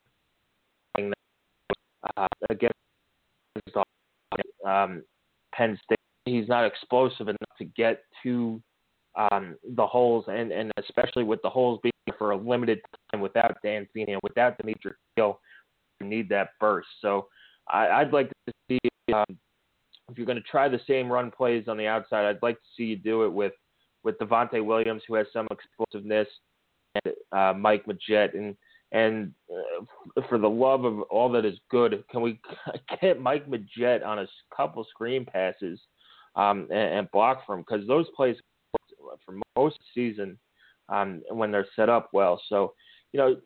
[2.18, 2.76] uh, against
[4.64, 5.02] um,
[5.54, 5.98] Penn State.
[6.26, 8.62] He's not explosive enough to get to
[9.18, 12.80] um, the holes, and, and especially with the holes being for a limited
[13.12, 15.40] time without Dan Feeney and without Dimitri Hill,
[16.02, 16.88] need that burst.
[17.02, 17.28] So
[17.70, 18.80] I, would like to see
[19.14, 19.38] um,
[20.10, 22.26] if you're going to try the same run plays on the outside.
[22.26, 23.54] I'd like to see you do it with
[24.04, 26.28] with Devonte Williams, who has some explosiveness,
[27.04, 28.56] and uh, Mike Majette, and
[28.92, 32.40] and uh, for the love of all that is good, can we
[33.02, 35.80] get Mike Majette on a couple screen passes
[36.36, 37.66] um, and, and block for him?
[37.68, 38.36] Because those plays
[39.26, 40.40] for most of the season
[40.88, 42.42] um, when they're set up well.
[42.50, 42.74] So
[43.12, 43.38] you know,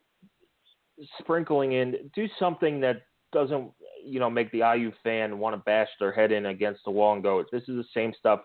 [1.20, 3.72] sprinkling in, do something that doesn't
[4.06, 7.14] you know make the IU fan want to bash their head in against the wall
[7.14, 8.42] and go, "This is the same stuff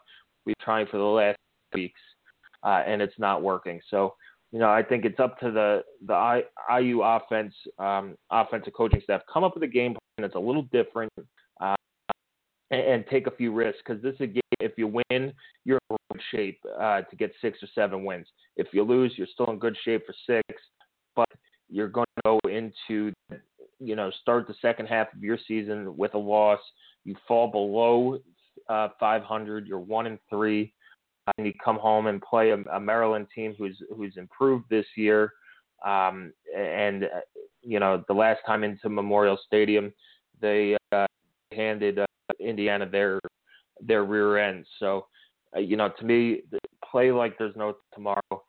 [0.46, 1.38] we've trying for the last
[1.74, 2.00] weeks,
[2.64, 4.14] uh, and it's not working." So,
[4.52, 6.42] you know, I think it's up to the the
[6.80, 10.62] IU offense, um, offensive coaching staff, come up with a game plan that's a little
[10.72, 11.12] different,
[11.60, 11.76] uh,
[12.70, 14.42] and, and, take a few risks because this is a game.
[14.60, 15.32] If you win,
[15.64, 18.26] you're in good shape uh, to get six or seven wins.
[18.56, 20.60] If you lose, you're still in good shape for six,
[21.14, 21.28] but
[21.68, 23.12] you're going to go into
[23.80, 26.60] you know start the second half of your season with a loss,
[27.04, 28.18] you fall below
[28.68, 30.72] uh, 500, you're one and three,
[31.36, 35.32] and you come home and play a, a Maryland team who's who's improved this year.
[35.84, 37.20] Um, and uh,
[37.62, 39.92] you know the last time into Memorial Stadium,
[40.40, 41.06] they uh,
[41.52, 42.06] handed uh,
[42.40, 43.20] Indiana their
[43.80, 44.66] their rear end.
[44.78, 45.06] So
[45.56, 46.42] uh, you know to me,
[46.90, 48.42] play like there's no tomorrow.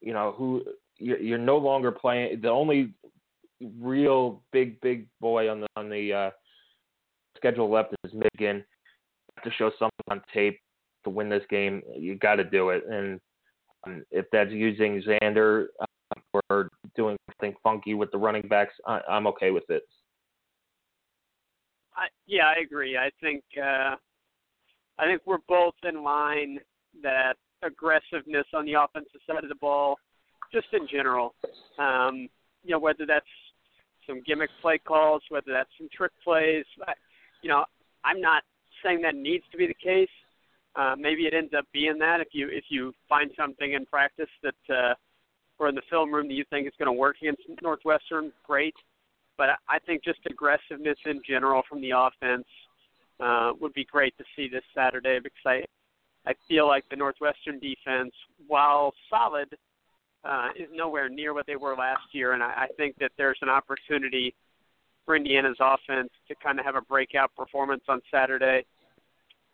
[0.00, 0.62] You know who
[0.98, 2.40] you're no longer playing.
[2.40, 2.94] The only
[3.78, 6.30] real big big boy on the on the uh,
[7.36, 8.64] schedule left is Michigan.
[9.44, 10.58] To show something on tape
[11.04, 12.84] to win this game, you got to do it.
[12.90, 13.20] And
[13.86, 19.00] um, if that's using Zander uh, or doing something funky with the running backs, I,
[19.08, 19.82] I'm okay with it.
[21.94, 22.96] I, yeah, I agree.
[22.96, 23.96] I think uh,
[24.98, 26.58] I think we're both in line
[27.02, 29.98] that aggressiveness on the offensive side of the ball,
[30.52, 31.34] just in general,
[31.78, 32.28] um,
[32.64, 33.26] you know, whether that's
[34.06, 36.64] some gimmick play calls, whether that's some trick plays.
[37.42, 37.64] You know,
[38.04, 38.42] I'm not
[38.84, 40.08] saying that needs to be the case.
[40.76, 44.28] Uh, maybe it ends up being that if you if you find something in practice
[44.42, 44.94] that uh,
[45.58, 48.74] or in the film room that you think is going to work against Northwestern, great.
[49.38, 52.46] but I think just aggressiveness in general from the offense
[53.20, 55.64] uh, would be great to see this Saturday because I
[56.28, 58.12] I feel like the Northwestern defense,
[58.48, 59.48] while solid,
[60.24, 63.38] uh, is nowhere near what they were last year, and I, I think that there's
[63.42, 64.34] an opportunity
[65.04, 68.64] for Indiana's offense to kind of have a breakout performance on Saturday.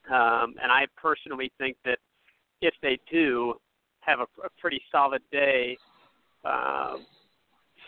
[0.09, 1.99] Um, and I personally think that
[2.61, 3.55] if they do
[4.01, 5.77] have a, a pretty solid day,
[6.45, 6.97] uh,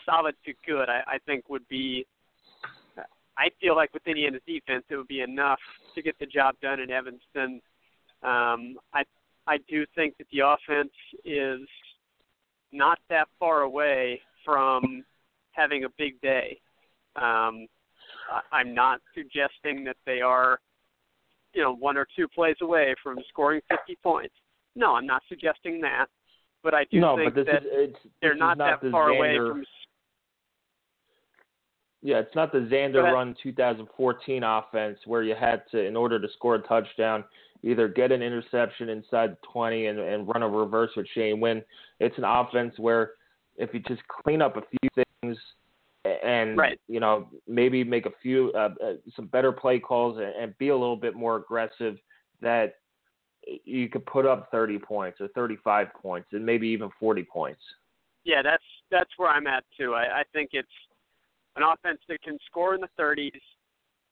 [0.05, 2.05] solid to good, I, I think would be.
[3.37, 5.59] I feel like with Indiana's defense, it would be enough
[5.93, 7.61] to get the job done in Evanston.
[8.23, 9.03] Um, I
[9.45, 10.93] I do think that the offense
[11.25, 11.59] is
[12.75, 15.03] not that far away from
[15.51, 16.59] having a big day.
[17.15, 17.67] Um,
[18.31, 20.59] I, I'm not suggesting that they are,
[21.53, 24.33] you know, one or two plays away from scoring 50 points.
[24.75, 26.07] No, I'm not suggesting that,
[26.63, 29.37] but I do no, think that is, it's, they're not, not that far Zander, away
[29.37, 29.65] from.
[32.01, 36.27] Yeah, it's not the Zander run 2014 offense where you had to, in order to
[36.35, 37.23] score a touchdown,
[37.65, 41.63] either get an interception inside the 20 and, and run a reverse with Shane Wynn.
[41.99, 43.13] It's an offense where
[43.57, 45.37] if you just clean up a few things
[46.23, 46.79] and Right.
[46.87, 50.69] you know maybe make a few uh, uh, some better play calls and, and be
[50.69, 51.97] a little bit more aggressive,
[52.41, 52.75] that
[53.63, 57.61] you could put up 30 points or 35 points and maybe even 40 points.
[58.23, 59.95] Yeah, that's that's where I'm at too.
[59.95, 60.67] I, I think it's
[61.55, 63.31] an offense that can score in the 30s,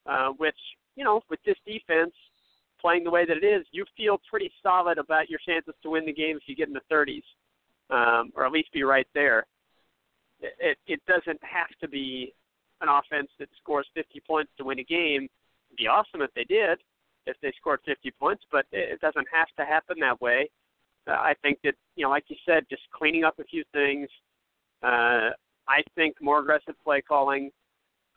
[0.08, 0.58] uh, which
[0.96, 2.14] you know, with this defense
[2.84, 6.06] playing the way that it is, you feel pretty solid about your chances to win
[6.06, 7.24] the game if you get in the 30s,
[7.90, 9.46] um, or at least be right there.
[10.42, 12.34] It, it doesn't have to be
[12.82, 15.30] an offense that scores 50 points to win a game.
[15.70, 16.80] It'd be awesome if they did,
[17.26, 20.50] if they scored 50 points, but it it doesn't have to happen that way.
[21.08, 24.10] Uh, I think that you know, like you said, just cleaning up a few things.
[24.84, 25.32] Uh,
[25.68, 27.50] I think more aggressive play calling.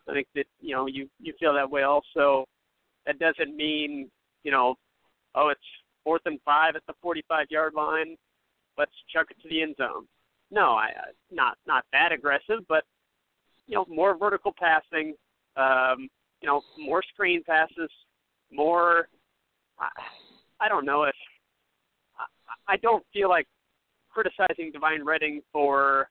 [0.09, 2.45] I think that you know you you feel that way also.
[3.05, 4.11] That doesn't mean
[4.47, 4.75] you know,
[5.35, 5.59] oh, it's
[6.05, 8.15] fourth and five at the 45 yard line.
[8.77, 10.07] Let's chuck it to the end zone.
[10.49, 12.85] No, I uh, not not that aggressive, but
[13.67, 15.15] you know, more vertical passing.
[15.57, 16.07] Um,
[16.39, 17.91] you know, more screen passes,
[18.49, 19.09] more.
[19.77, 19.89] I,
[20.61, 21.15] I don't know if
[22.17, 23.47] I, I don't feel like
[24.09, 26.07] criticizing Devine Redding for.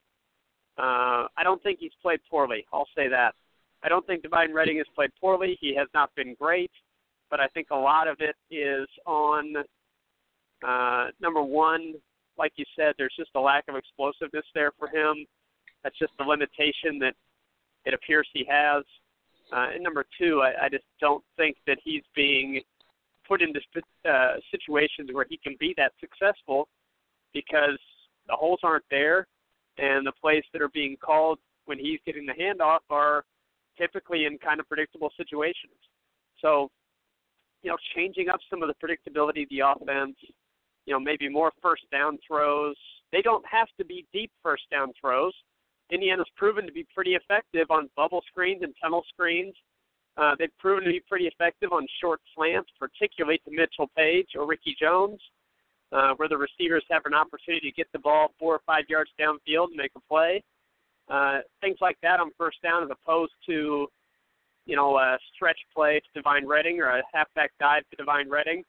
[0.76, 2.66] Uh, I don't think he's played poorly.
[2.70, 3.34] I'll say that.
[3.82, 5.56] I don't think Devine Redding has played poorly.
[5.58, 6.70] He has not been great,
[7.30, 9.54] but I think a lot of it is on
[10.66, 11.94] uh, number one,
[12.38, 15.26] like you said, there's just a lack of explosiveness there for him.
[15.82, 17.14] That's just the limitation that
[17.84, 18.84] it appears he has.
[19.52, 22.60] Uh, and number two, I, I just don't think that he's being
[23.26, 23.60] put into
[24.08, 26.68] uh, situations where he can be that successful
[27.32, 27.78] because
[28.28, 29.26] the holes aren't there,
[29.78, 33.24] and the plays that are being called when he's getting the handoff are
[33.78, 35.74] typically in kind of predictable situations.
[36.40, 36.70] So,
[37.66, 40.14] you know, changing up some of the predictability of the offense,
[40.84, 42.76] you know, maybe more first down throws.
[43.10, 45.32] They don't have to be deep first down throws.
[45.90, 49.52] Indiana's proven to be pretty effective on bubble screens and tunnel screens.
[50.16, 54.46] Uh, they've proven to be pretty effective on short slants, particularly to Mitchell Page or
[54.46, 55.18] Ricky Jones,
[55.90, 59.10] uh, where the receivers have an opportunity to get the ball four or five yards
[59.20, 60.40] downfield and make a play.
[61.08, 63.88] Uh, things like that on first down, as opposed to,
[64.66, 68.62] you know, a stretch play to Devine Redding or a halfback dive to Devine Redding.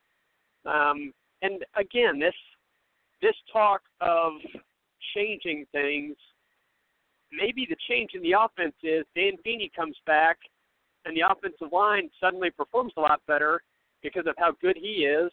[0.66, 2.36] Um, and again, this
[3.22, 4.34] this talk of
[5.16, 6.16] changing things,
[7.32, 10.38] maybe the change in the offense is Dan Feeney comes back
[11.06, 13.62] and the offensive line suddenly performs a lot better
[14.04, 15.32] because of how good he is,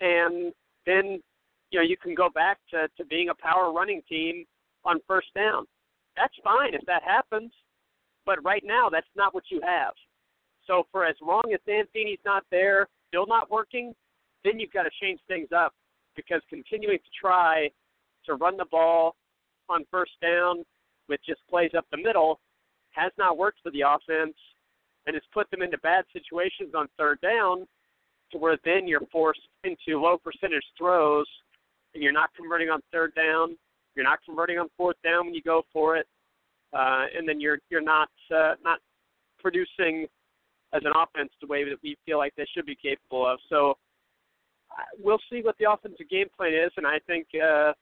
[0.00, 0.52] and
[0.86, 1.20] then
[1.70, 4.44] you know you can go back to, to being a power running team
[4.84, 5.66] on first down.
[6.16, 7.52] That's fine if that happens,
[8.26, 9.94] but right now that's not what you have.
[10.66, 11.60] So for as long as
[11.92, 13.94] Feeney's not there, still not working,
[14.44, 15.72] then you've got to change things up
[16.16, 17.70] because continuing to try
[18.26, 19.14] to run the ball
[19.68, 20.64] on first down
[21.08, 22.40] with just plays up the middle
[22.90, 24.34] has not worked for the offense
[25.06, 27.66] and has put them into bad situations on third down
[28.32, 31.26] to where then you're forced into low percentage throws
[31.94, 33.56] and you're not converting on third down,
[33.94, 36.06] you're not converting on fourth down when you go for it,
[36.76, 38.80] uh, and then you're you're not uh, not
[39.38, 40.06] producing
[40.72, 43.38] as an offense the way that we feel like they should be capable of.
[43.48, 43.78] So
[44.70, 47.72] uh, we'll see what the offensive game plan is, and I think uh,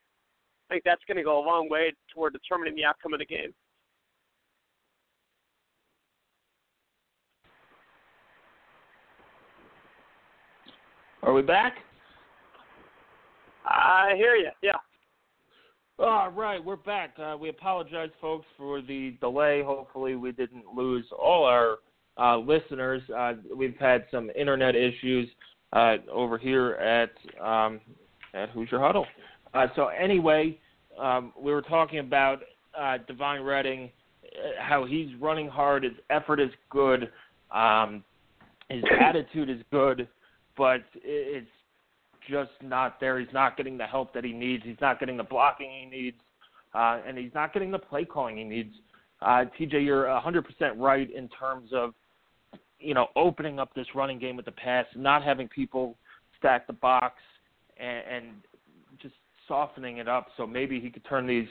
[0.71, 3.27] I think that's going to go a long way toward determining the outcome of the
[3.27, 3.53] game.
[11.23, 11.79] Are we back?
[13.65, 14.51] I hear you.
[14.63, 14.77] Yeah.
[15.97, 17.15] All right, we're back.
[17.23, 19.63] Uh, we apologize, folks, for the delay.
[19.63, 21.77] Hopefully, we didn't lose all our
[22.19, 23.01] uh, listeners.
[23.17, 25.29] Uh, we've had some internet issues
[25.73, 27.81] uh, over here at um,
[28.35, 29.07] at Hoosier Huddle.
[29.55, 30.59] Uh, so anyway,
[30.99, 32.41] um, we were talking about
[32.77, 33.89] uh, Devine Redding,
[34.59, 37.09] how he's running hard, his effort is good,
[37.53, 38.03] um,
[38.69, 40.09] his attitude is good,
[40.57, 41.47] but it's
[42.29, 43.19] just not there.
[43.19, 44.63] He's not getting the help that he needs.
[44.65, 46.17] He's not getting the blocking he needs,
[46.75, 48.75] uh, and he's not getting the play calling he needs.
[49.23, 50.45] Uh, TJ, you're 100%
[50.77, 51.95] right in terms of
[52.79, 55.97] you know opening up this running game with the pass, not having people
[56.39, 57.15] stack the box,
[57.79, 58.27] and, and
[59.01, 59.15] just
[59.49, 60.29] softening it up.
[60.37, 61.49] So maybe he could turn these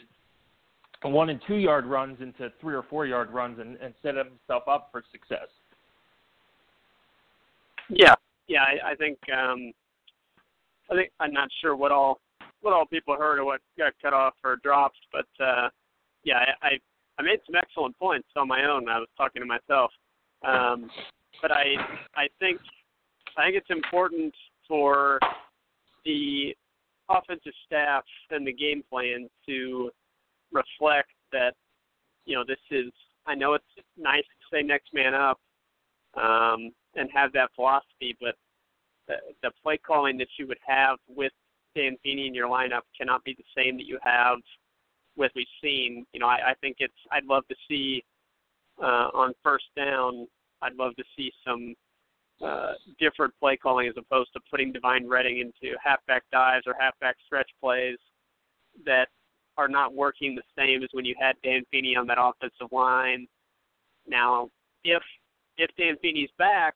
[1.02, 4.64] one and two yard runs into three or four yard runs and, and set himself
[4.68, 5.48] up for success.
[7.90, 8.16] Yeah,
[8.48, 9.74] yeah, I, I think um,
[10.92, 12.20] I think I'm not sure what all
[12.62, 15.70] what all people heard or what got cut off or dropped, but uh,
[16.24, 16.80] yeah, I,
[17.20, 18.88] I made some excellent points on my own.
[18.88, 19.92] I was talking to myself,
[20.48, 20.90] um,
[21.42, 21.76] but I
[22.16, 22.60] I think
[23.38, 24.34] I think it's important
[24.68, 25.20] for
[26.06, 26.56] the
[27.10, 29.92] offensive staff and the game plan to
[30.52, 31.54] reflect that
[32.26, 32.92] you know this is
[33.26, 33.66] I know it's
[33.98, 35.40] nice to say next man up
[36.16, 38.36] um, and have that philosophy, but
[39.08, 41.32] the, play calling that you would have with
[41.76, 44.38] Dan Feeney in your lineup cannot be the same that you have
[45.16, 46.06] with we've seen.
[46.14, 48.04] You know, I, I think it's I'd love to see
[48.82, 50.28] uh, on first down.
[50.62, 51.76] I'd love to see some
[52.44, 57.16] uh, different play calling as opposed to putting Devine Redding into halfback dives or halfback
[57.26, 57.98] stretch plays
[58.86, 59.08] that
[59.58, 63.28] are not working the same as when you had Dan Feeney on that offensive line.
[64.08, 64.50] Now,
[64.84, 65.04] if
[65.58, 66.76] if Dan Feeney's back,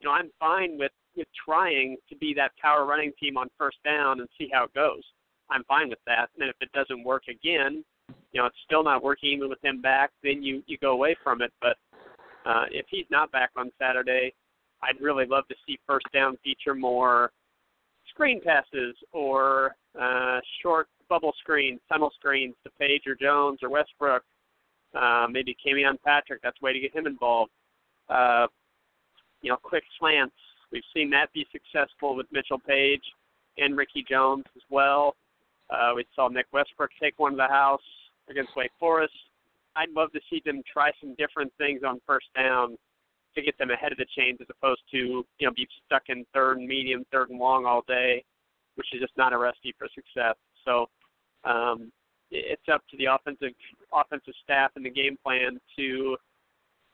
[0.00, 3.76] you know, I'm fine with with trying to be that power running team on first
[3.84, 5.02] down and see how it goes.
[5.50, 6.28] I'm fine with that.
[6.38, 7.84] And if it doesn't work again,
[8.32, 11.16] you know, it's still not working even with him back, then you you go away
[11.22, 11.52] from it.
[11.60, 11.76] But
[12.46, 14.32] uh, if he's not back on Saturday,
[14.82, 17.30] I'd really love to see first down feature more
[18.10, 24.22] screen passes or uh, short bubble screens, tunnel screens to Page or Jones or Westbrook.
[24.94, 26.40] Uh, maybe Camion Patrick.
[26.42, 27.50] That's a way to get him involved.
[28.08, 28.46] Uh,
[29.42, 30.34] you know, quick slants.
[30.72, 33.02] We've seen that be successful with Mitchell Page
[33.56, 35.16] and Ricky Jones as well.
[35.70, 37.80] Uh, we saw Nick Westbrook take one to the house
[38.30, 39.12] against Wake Forest.
[39.76, 42.76] I'd love to see them try some different things on first down
[43.34, 46.24] to get them ahead of the chains as opposed to you know be stuck in
[46.34, 48.24] third and medium, third and long all day,
[48.76, 50.34] which is just not a recipe for success.
[50.64, 50.86] So
[51.44, 51.92] um,
[52.30, 53.52] it's up to the offensive
[53.92, 56.16] offensive staff and the game plan to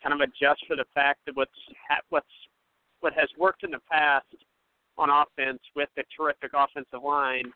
[0.02, 1.50] kind of adjust for the fact that what's
[1.88, 2.26] ha- what's
[3.04, 4.24] what has worked in the past
[4.96, 7.52] on offense with the terrific offensive line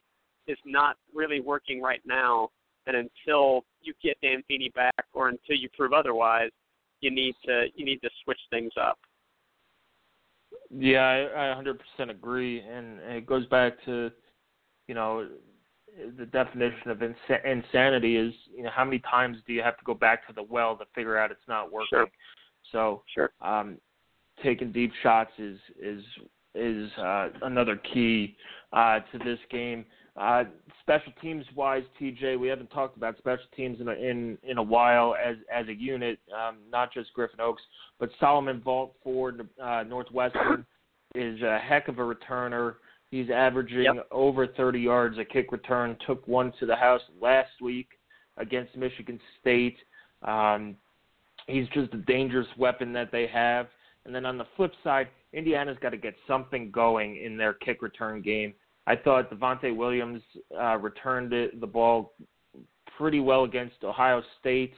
[0.46, 2.50] is not really working right now.
[2.86, 6.50] And until you get Dan Feeney back, or until you prove otherwise,
[7.00, 8.98] you need to you need to switch things up.
[10.70, 14.10] Yeah, I, I 100% agree, and it goes back to,
[14.86, 15.28] you know,
[16.18, 19.84] the definition of ins- insanity is, you know, how many times do you have to
[19.84, 21.88] go back to the well to figure out it's not working?
[21.90, 22.06] Sure.
[22.70, 23.30] So, sure.
[23.40, 23.78] Um,
[24.42, 26.02] taking deep shots is is
[26.54, 28.36] is uh, another key
[28.72, 29.84] uh, to this game.
[30.16, 30.44] Uh,
[30.82, 34.62] special teams wise, TJ, we haven't talked about special teams in a, in in a
[34.62, 37.62] while as as a unit, um, not just Griffin Oakes,
[38.00, 39.32] but Solomon Vault for
[39.62, 40.66] uh, Northwestern
[41.14, 42.74] is a heck of a returner.
[43.10, 44.08] He's averaging yep.
[44.10, 45.96] over 30 yards a kick return.
[46.06, 47.88] Took one to the house last week
[48.36, 49.76] against Michigan State.
[50.22, 50.76] Um,
[51.46, 53.68] he's just a dangerous weapon that they have.
[54.08, 57.82] And then on the flip side, Indiana's got to get something going in their kick
[57.82, 58.54] return game.
[58.86, 60.22] I thought Devonte Williams
[60.58, 62.14] uh, returned it, the ball
[62.96, 64.72] pretty well against Ohio State.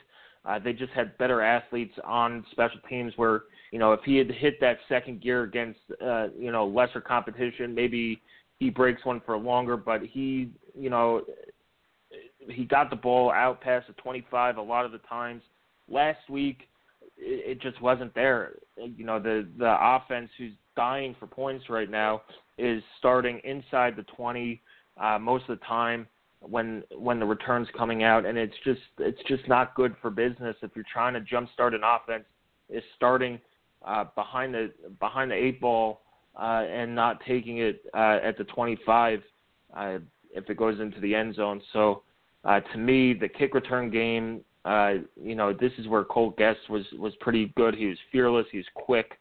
[0.45, 3.13] Uh, they just had better athletes on special teams.
[3.15, 7.01] Where you know if he had hit that second gear against uh, you know lesser
[7.01, 8.21] competition, maybe
[8.59, 9.77] he breaks one for longer.
[9.77, 11.23] But he you know
[12.49, 15.43] he got the ball out past the 25 a lot of the times.
[15.89, 16.63] Last week
[17.21, 18.55] it, it just wasn't there.
[18.77, 22.23] You know the the offense who's dying for points right now
[22.59, 24.61] is starting inside the 20
[25.01, 26.07] uh, most of the time
[26.41, 30.57] when when the return's coming out, and it's just it's just not good for business
[30.63, 32.25] if you're trying to jumpstart an offense.
[32.69, 33.41] Is starting
[33.85, 36.03] uh, behind the behind the eight ball
[36.41, 39.23] uh, and not taking it uh, at the 25
[39.77, 39.99] uh,
[40.33, 41.61] if it goes into the end zone.
[41.73, 42.03] So
[42.45, 46.69] uh, to me, the kick return game, uh, you know, this is where Cole Gest
[46.69, 47.75] was was pretty good.
[47.75, 48.47] He was fearless.
[48.51, 49.19] He was quick.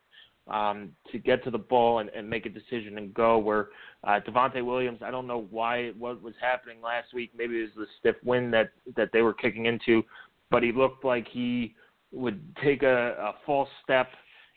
[0.49, 3.37] um, to get to the ball and, and make a decision and go.
[3.37, 3.69] Where
[4.03, 7.31] uh, Devonte Williams, I don't know why what was happening last week.
[7.37, 10.03] Maybe it was the stiff wind that that they were kicking into,
[10.49, 11.75] but he looked like he
[12.11, 14.09] would take a, a false step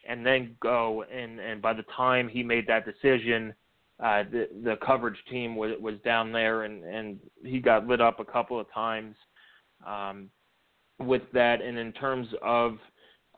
[0.09, 1.05] and then go.
[1.12, 3.55] And and by the time he made that decision,
[4.03, 8.18] uh, the the coverage team was was down there, and and he got lit up
[8.18, 9.14] a couple of times
[9.87, 10.30] um,
[11.07, 11.61] with that.
[11.61, 12.78] And in terms of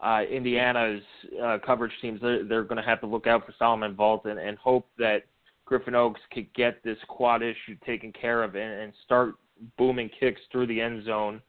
[0.03, 1.03] uh, Indiana's
[1.43, 4.39] uh, coverage teams, they're, they're going to have to look out for Solomon Vault and,
[4.39, 5.25] and hope that
[5.65, 9.35] Griffin Oakes could get this quad issue taken care of and, and start
[9.79, 11.41] booming kicks through the end zone.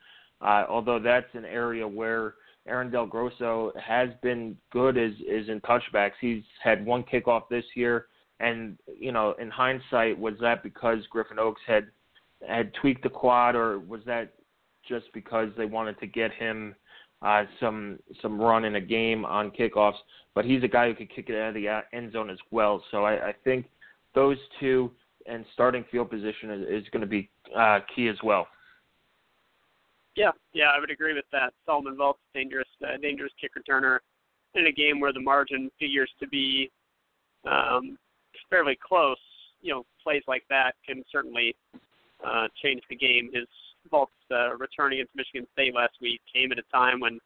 [0.41, 2.35] Uh, although that's an area where
[2.67, 6.13] Aaron Del Grosso has been good as is in touchbacks.
[6.19, 8.07] He's had one kickoff this year,
[8.39, 11.87] and you know, in hindsight, was that because Griffin Oakes had
[12.47, 14.33] had tweaked the quad, or was that
[14.87, 16.75] just because they wanted to get him
[17.21, 19.97] uh, some some run in a game on kickoffs.
[20.33, 22.37] But he's a guy who could kick it out of the uh, end zone as
[22.51, 22.83] well.
[22.91, 23.67] So I, I think
[24.13, 24.91] those two
[25.25, 28.47] and starting field position is, is going to be uh, key as well.
[30.15, 31.53] Yeah, yeah, I would agree with that.
[31.65, 33.99] Solomon Vault's dangerous, uh, dangerous kick returner
[34.53, 36.71] in a game where the margin figures to be
[37.49, 37.97] um,
[38.49, 39.17] fairly close.
[39.61, 41.55] You know, plays like that can certainly
[42.25, 43.29] uh, change the game.
[43.33, 43.47] His
[43.89, 47.19] Vault's uh, returning into Michigan State last week came at a time when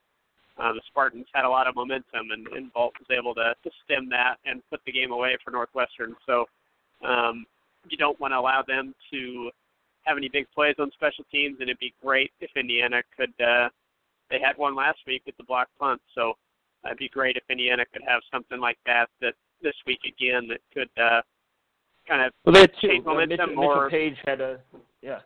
[0.60, 3.72] uh, the Spartans had a lot of momentum, and, and Vault was able to, to
[3.86, 6.16] stem that and put the game away for Northwestern.
[6.26, 6.45] So
[7.07, 7.45] um,
[7.88, 9.51] you don't want to allow them to
[10.03, 13.34] have any big plays on special teams, and it'd be great if Indiana could.
[13.39, 13.70] Uh,
[14.30, 16.34] they had one last week with the block punt, so
[16.86, 20.60] it'd be great if Indiana could have something like that that this week again that
[20.74, 21.22] could uh,
[22.07, 23.39] kind of well, they change momentum.
[23.39, 23.86] Uh, Mitchell, more.
[23.86, 24.60] Mitchell Page had a
[25.01, 25.20] yeah.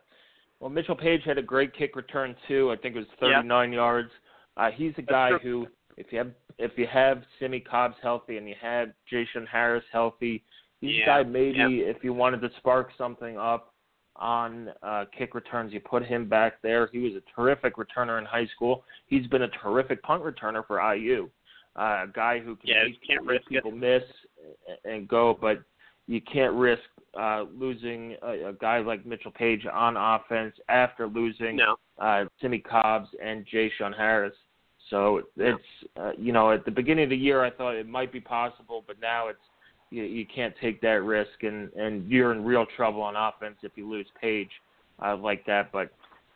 [0.64, 2.72] Well, Mitchell Page had a great kick return too.
[2.72, 3.76] I think it was 39 yeah.
[3.76, 4.10] yards.
[4.56, 8.48] Uh, he's a guy who, if you have if you have Simmie Cobbs healthy and
[8.48, 10.42] you have J-Shun Harris healthy,
[10.80, 11.20] he's yeah.
[11.20, 11.68] a guy maybe yeah.
[11.68, 13.74] if you wanted to spark something up
[14.16, 16.88] on uh, kick returns, you put him back there.
[16.94, 18.86] He was a terrific returner in high school.
[19.08, 21.30] He's been a terrific punt returner for IU.
[21.76, 23.76] Uh, a guy who can yeah, make, can't risk people it.
[23.76, 24.04] miss
[24.86, 25.62] and go, but
[26.08, 26.84] you can't risk
[27.20, 31.76] uh, losing a, a guy like Mitchell Page on offense after losing no.
[32.00, 34.34] uh, Simmie Cobbs and J-Shun Harris.
[34.90, 35.60] So it's
[36.00, 38.84] uh, you know at the beginning of the year I thought it might be possible,
[38.86, 39.40] but now it's
[39.92, 43.72] you, you can't take that risk, and and you're in real trouble on offense if
[43.76, 44.50] you lose Page
[45.04, 45.72] uh, like that.
[45.72, 45.92] But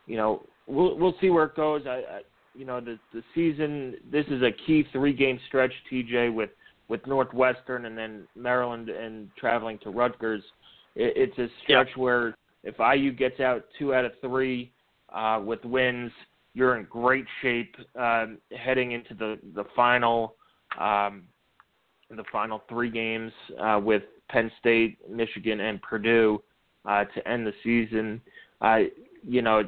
[0.06, 1.82] you know we'll we'll see where it goes.
[1.86, 2.20] I, I
[2.54, 6.50] you know the the season this is a key three game stretch, TJ with
[6.88, 10.42] with Northwestern and then Maryland and traveling to Rutgers.
[10.94, 12.02] It, it's a stretch yeah.
[12.02, 14.72] where if IU gets out two out of three
[15.12, 16.12] uh, with wins,
[16.54, 20.34] you're in great shape um, heading into the the final
[20.78, 21.24] um,
[22.10, 26.42] the final three games uh, with Penn State, Michigan, and Purdue
[26.84, 28.20] uh, to end the season.
[28.60, 28.80] Uh,
[29.26, 29.60] you know,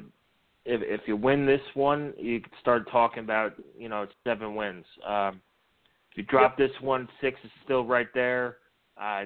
[0.65, 4.85] if if you win this one, you can start talking about you know seven wins.
[5.07, 5.41] Um,
[6.11, 6.69] if you drop yep.
[6.69, 8.57] this one, six is still right there.
[9.01, 9.25] Uh,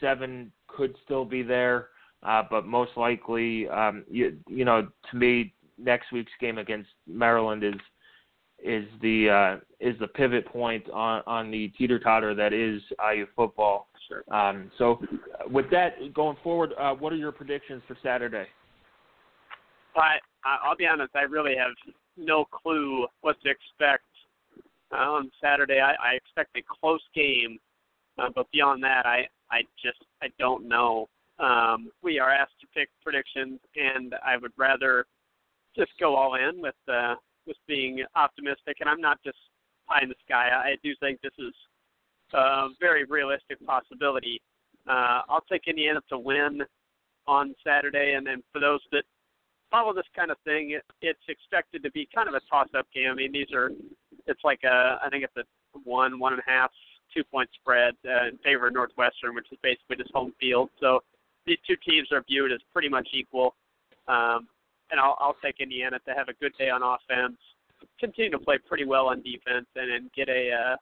[0.00, 1.88] seven could still be there,
[2.22, 7.64] uh, but most likely, um, you you know, to me, next week's game against Maryland
[7.64, 7.74] is
[8.62, 12.80] is the uh, is the pivot point on on the teeter totter that is
[13.12, 13.88] IU football.
[14.08, 14.22] Sure.
[14.32, 15.00] Um, so,
[15.50, 18.46] with that going forward, uh, what are your predictions for Saturday?
[19.96, 21.72] I I'll be honest, I really have
[22.16, 24.04] no clue what to expect
[24.92, 25.80] uh, on Saturday.
[25.80, 27.58] I, I expect a close game,
[28.18, 31.08] uh, but beyond that, I I just I don't know.
[31.38, 35.06] Um, we are asked to pick predictions, and I would rather
[35.76, 37.14] just go all in with uh,
[37.46, 38.78] with being optimistic.
[38.80, 39.38] And I'm not just
[39.88, 40.48] pie in the sky.
[40.50, 41.54] I do think this is
[42.32, 44.40] a very realistic possibility.
[44.88, 46.62] Uh, I'll take Indiana to win
[47.26, 49.02] on Saturday, and then for those that
[49.70, 53.10] follow this kind of thing, it, it's expected to be kind of a toss-up game.
[53.10, 53.70] I mean, these are
[54.26, 55.44] it's like a I think it's a
[55.84, 56.70] one one and a half
[57.14, 60.70] two point spread uh, in favor of Northwestern, which is basically just home field.
[60.80, 61.00] So
[61.46, 63.54] these two teams are viewed as pretty much equal.
[64.08, 64.48] Um,
[64.90, 67.36] and I'll, I'll take Indiana to have a good day on offense,
[67.98, 70.76] continue to play pretty well on defense, and, and get a uh,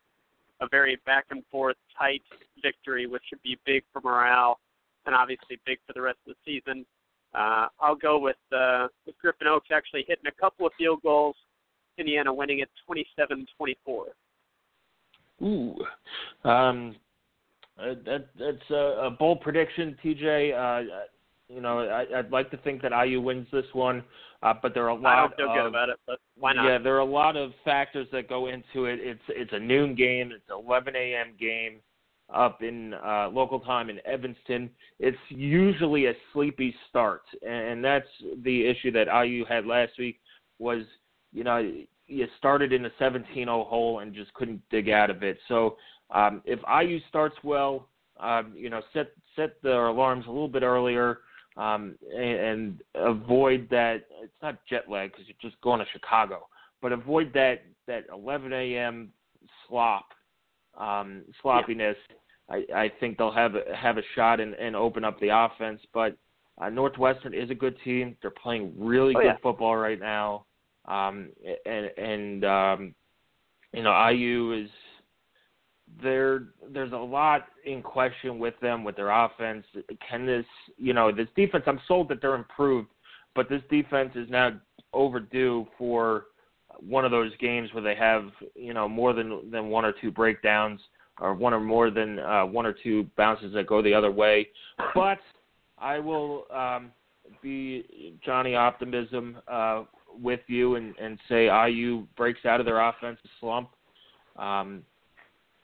[0.60, 2.22] a very back and forth tight
[2.62, 4.60] victory, which should be big for morale
[5.06, 6.84] and obviously big for the rest of the season.
[7.34, 11.36] Uh, I'll go with uh, with Griffin Oakes actually hitting a couple of field goals,
[11.98, 13.46] Indiana winning it 27-24.
[15.42, 15.74] Ooh,
[16.44, 16.96] um,
[17.78, 20.54] uh, that that's a, a bold prediction, TJ.
[20.54, 21.04] Uh,
[21.48, 24.02] you know, I, I'd like to think that IU wins this one,
[24.42, 26.52] uh, but there are a lot I don't feel of good about it, but why
[26.52, 26.66] not?
[26.66, 29.00] yeah, there are a lot of factors that go into it.
[29.02, 30.32] It's it's a noon game.
[30.32, 31.34] It's an 11 a.m.
[31.38, 31.80] game
[32.32, 34.70] up in uh, local time in Evanston.
[34.98, 38.08] It's usually a sleepy start, and that's
[38.44, 40.20] the issue that IU had last week.
[40.58, 40.82] Was
[41.32, 41.72] you know
[42.14, 45.38] you started in a 17-0 hole and just couldn't dig out of it.
[45.48, 45.76] So
[46.10, 47.88] um, if IU starts well,
[48.20, 51.18] um, you know set set the alarms a little bit earlier
[51.56, 54.04] um, and, and avoid that.
[54.22, 56.46] It's not jet lag because you're just going to Chicago,
[56.80, 59.10] but avoid that that 11 a.m.
[59.68, 60.06] slop
[60.78, 61.96] um, sloppiness.
[62.08, 62.16] Yeah.
[62.50, 65.80] I, I think they'll have a, have a shot and, and open up the offense.
[65.92, 66.16] But
[66.58, 68.16] uh, Northwestern is a good team.
[68.20, 69.36] They're playing really oh, good yeah.
[69.42, 70.44] football right now,
[70.86, 71.30] um,
[71.66, 72.94] and and um,
[73.72, 74.70] you know IU is
[76.02, 76.44] there.
[76.72, 79.64] There's a lot in question with them with their offense.
[80.08, 81.64] Can this you know this defense?
[81.66, 82.88] I'm sold that they're improved,
[83.34, 84.52] but this defense is now
[84.92, 86.26] overdue for
[86.80, 90.10] one of those games where they have you know more than than one or two
[90.10, 90.80] breakdowns
[91.20, 94.48] or one or more than uh, one or two bounces that go the other way.
[94.94, 95.18] But
[95.78, 96.90] I will um,
[97.42, 99.84] be Johnny Optimism uh,
[100.20, 103.70] with you and, and say IU breaks out of their offensive slump.
[104.36, 104.82] Um,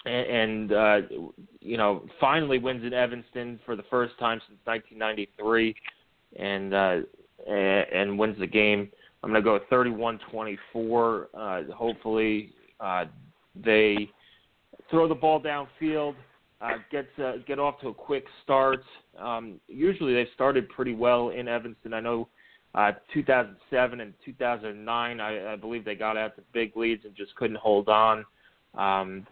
[0.07, 0.97] and, and uh,
[1.61, 5.75] you know finally wins in Evanston for the first time since 1993,
[6.39, 7.01] and uh,
[7.49, 8.91] and wins the game.
[9.23, 11.27] I'm going to go 31-24.
[11.35, 13.05] Uh, hopefully, uh,
[13.55, 14.09] they
[14.91, 16.15] throw the ball downfield,
[16.63, 18.83] uh, get uh, get off to a quick start.
[19.19, 21.93] Um, usually, they've started pretty well in Evanston.
[21.93, 22.29] I know
[22.75, 27.35] uh, 2007 and 2009, I, I believe they got out to big leads and just
[27.37, 28.25] couldn't hold on.
[28.75, 29.27] Um,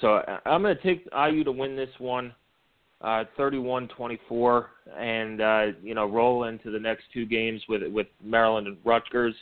[0.00, 2.34] so uh, I'm going to take IU to win this one
[3.00, 4.64] uh, 31-24,
[4.98, 9.34] and uh, you know roll into the next two games with with Maryland and Rutgers.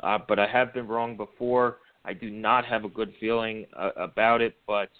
[0.00, 1.78] Uh, but I have been wrong before.
[2.04, 4.90] I do not have a good feeling uh, about it, but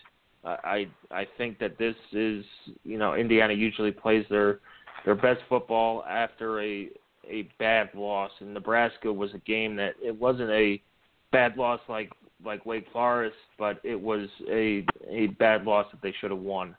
[0.45, 2.45] uh, I I think that this is
[2.83, 4.59] you know Indiana usually plays their
[5.05, 6.89] their best football after a
[7.29, 10.81] a bad loss, and Nebraska was a game that it wasn't a
[11.31, 12.11] bad loss like
[12.45, 16.77] like Wake Forest, but it was a a bad loss that they should have won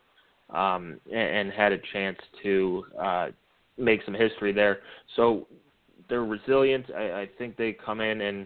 [0.50, 3.28] um, and, and had a chance to uh,
[3.78, 4.80] make some history there.
[5.16, 5.48] So
[6.10, 6.86] they're resilient.
[6.96, 8.46] I, I think they come in and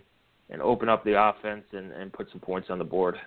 [0.50, 3.18] and open up the offense and, and put some points on the board.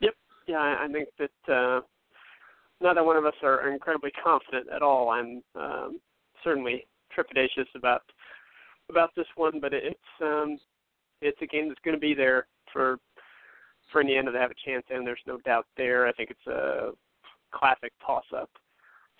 [0.00, 0.14] Yep.
[0.46, 1.80] Yeah, I, think that uh,
[2.82, 5.08] neither one of us are incredibly confident at all.
[5.08, 5.98] I'm um,
[6.44, 6.86] certainly
[7.16, 8.02] trepidatious about
[8.90, 10.58] about this one, but it's um,
[11.20, 12.98] it's a game that's going to be there for
[13.90, 15.04] for Indiana to have a chance in.
[15.04, 16.06] There's no doubt there.
[16.06, 16.90] I think it's a
[17.52, 18.50] classic toss-up.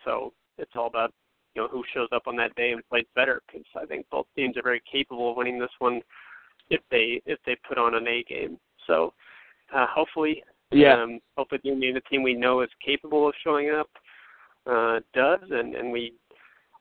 [0.05, 1.13] So it's all about
[1.55, 4.27] you know who shows up on that day and plays better because I think both
[4.37, 6.01] teams are very capable of winning this one
[6.71, 8.59] if they if they put on an A game.
[8.87, 9.13] So
[9.75, 13.91] uh, hopefully, yeah, um, hopefully the Indiana team we know is capable of showing up
[14.67, 16.15] uh, does, and and we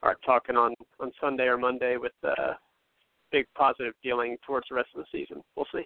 [0.04, 2.54] are talking on on Sunday or Monday with uh,
[3.32, 5.43] big positive feeling towards the rest of the season.
[5.56, 5.86] We'll see.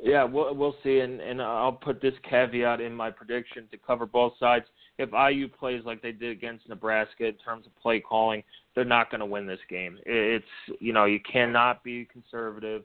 [0.00, 4.06] Yeah, we'll we'll see, and and I'll put this caveat in my prediction to cover
[4.06, 4.64] both sides.
[4.96, 8.42] If IU plays like they did against Nebraska in terms of play calling,
[8.74, 9.98] they're not going to win this game.
[10.06, 10.44] It's
[10.78, 12.82] you know you cannot be conservative,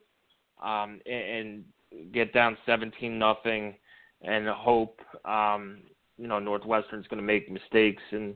[0.63, 1.63] um, and,
[1.93, 3.75] and get down seventeen nothing,
[4.23, 5.81] and hope um,
[6.17, 8.35] you know Northwestern's going to make mistakes and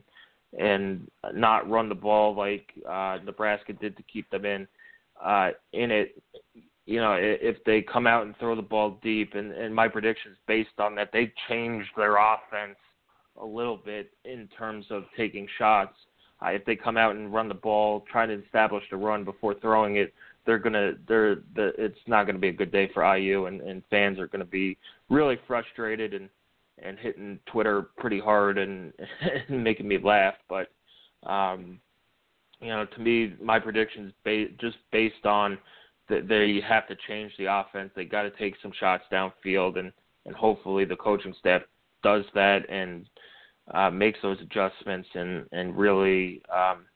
[0.58, 4.66] and not run the ball like uh, Nebraska did to keep them in
[5.22, 6.22] uh, in it
[6.88, 10.32] you know, if they come out and throw the ball deep, and, and my prediction
[10.32, 12.78] is based on that, they changed their offense
[13.38, 15.92] a little bit in terms of taking shots.
[16.42, 19.52] Uh, if they come out and run the ball, try to establish the run before
[19.60, 20.14] throwing it,
[20.46, 23.82] they're gonna they're the it's not gonna be a good day for IU, and, and
[23.90, 24.78] fans are gonna be
[25.10, 26.30] really frustrated and
[26.82, 28.92] and hitting Twitter pretty hard and,
[29.48, 30.34] and making me laugh.
[30.48, 30.68] But
[31.28, 31.80] um,
[32.60, 35.58] you know, to me, my predictions ba- just based on
[36.08, 37.90] that they have to change the offense.
[37.94, 39.92] They got to take some shots downfield, and
[40.26, 41.62] and hopefully the coaching staff
[42.02, 43.06] does that and
[43.74, 46.86] uh, makes those adjustments and and really um,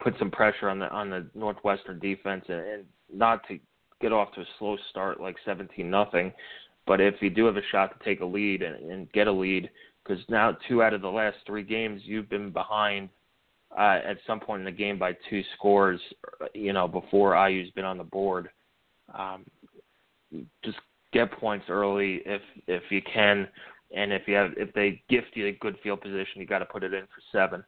[0.00, 3.58] put some pressure on the on the Northwestern defense and, and not to
[4.00, 6.32] get off to a slow start like 17 nothing.
[6.86, 9.32] But if you do have a shot to take a lead and, and get a
[9.32, 9.70] lead,
[10.04, 13.08] because now two out of the last three games you've been behind
[13.76, 16.00] uh, at some point in the game by two scores,
[16.54, 18.48] you know, before IU's been on the board
[19.14, 19.44] um,
[20.64, 20.78] just
[21.12, 23.46] get points early if if you can,
[23.94, 26.64] and if you have if they gift you a good field position, you got to
[26.64, 27.64] put it in for seven.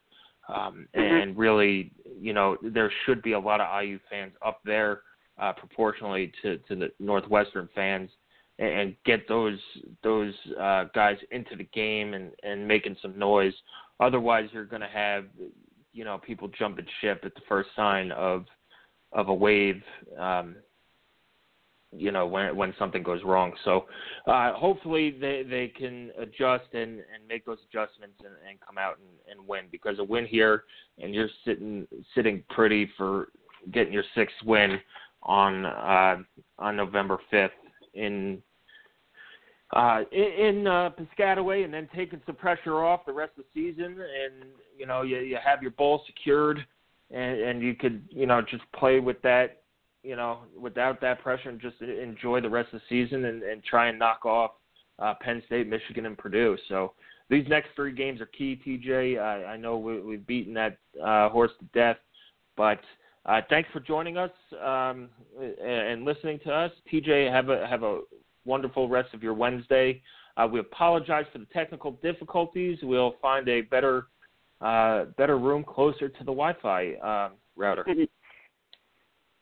[0.48, 1.00] um, mm-hmm.
[1.00, 5.02] and really, you know, there should be a lot of IU fans up there
[5.38, 8.10] uh, proportionally to to the Northwestern fans,
[8.58, 9.58] and, get those
[10.02, 13.54] those uh, guys into the game and and making some noise.
[14.00, 15.24] Otherwise, you're going to have,
[15.92, 18.46] you know, people jumping ship at the first sign of
[19.12, 19.82] of a wave.
[20.18, 20.56] Um,
[21.96, 23.52] you know when when something goes wrong.
[23.64, 23.86] So
[24.26, 28.98] uh, hopefully they they can adjust and and make those adjustments and, and come out
[28.98, 30.64] and, and win because a win here
[30.98, 33.28] and you're sitting sitting pretty for
[33.72, 34.78] getting your sixth win
[35.22, 36.16] on uh,
[36.58, 37.52] on November fifth
[37.94, 38.42] in.
[39.74, 43.84] Uh, in, uh, Piscataway, and then taking some pressure off the rest of the season,
[43.84, 46.64] and you know you you have your bowl secured,
[47.10, 49.58] and, and you could you know just play with that
[50.02, 53.62] you know, without that pressure and just enjoy the rest of the season and, and
[53.64, 54.52] try and knock off
[54.98, 56.56] uh, Penn State, Michigan, and Purdue.
[56.68, 56.92] So
[57.28, 59.20] these next three games are key, TJ.
[59.20, 61.98] I, I know we, we've beaten that uh, horse to death,
[62.56, 62.80] but
[63.26, 64.30] uh, thanks for joining us
[64.64, 65.08] um,
[65.62, 66.72] and listening to us.
[66.92, 68.00] TJ, have a have a
[68.48, 70.02] wonderful rest of your Wednesday.
[70.36, 72.78] Uh, we apologize for the technical difficulties.
[72.82, 74.06] We'll find a better
[74.60, 77.84] uh, better room closer to the Wi-Fi uh, router.
[77.88, 78.04] Mm-hmm.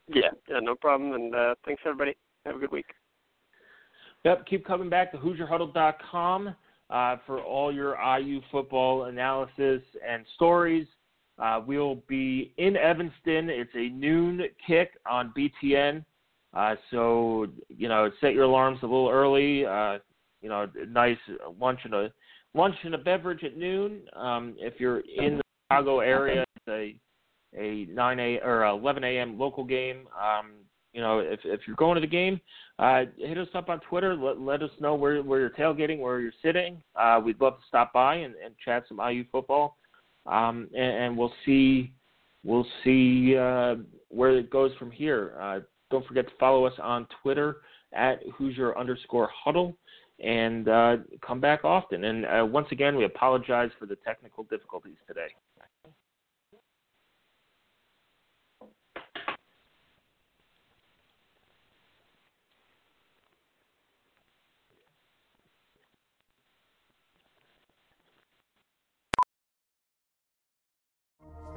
[0.08, 1.12] Yeah, yeah, no problem.
[1.12, 2.16] And uh, thanks, everybody.
[2.44, 2.86] Have a good week.
[4.24, 6.54] Yep, keep coming back to HoosierHuddle.com
[6.90, 10.86] uh, for all your IU football analysis and stories.
[11.38, 13.50] Uh, we'll be in Evanston.
[13.50, 16.04] It's a noon kick on BTN.
[16.56, 19.66] Uh, so, you know, set your alarms a little early.
[19.66, 19.98] Uh,
[20.40, 21.18] you know, nice
[21.60, 22.12] lunch and a
[22.54, 24.00] lunch and a beverage at noon.
[24.14, 26.96] Um, if you're in the Chicago area, it's a
[27.58, 29.38] a 9 a or 11 a.m.
[29.38, 30.08] local game.
[30.18, 30.52] Um,
[30.94, 32.40] you know, if if you're going to the game,
[32.78, 34.14] uh, hit us up on Twitter.
[34.14, 36.82] Let, let us know where where you're tailgating, where you're sitting.
[36.94, 39.76] Uh, we'd love to stop by and, and chat some IU football,
[40.24, 41.92] um, and, and we'll see
[42.44, 43.74] we'll see uh,
[44.08, 45.34] where it goes from here.
[45.38, 45.60] Uh,
[45.90, 47.58] don't forget to follow us on Twitter
[47.92, 49.76] at Hoosier underscore Huddle,
[50.22, 52.04] and uh, come back often.
[52.04, 55.28] And uh, once again, we apologize for the technical difficulties today.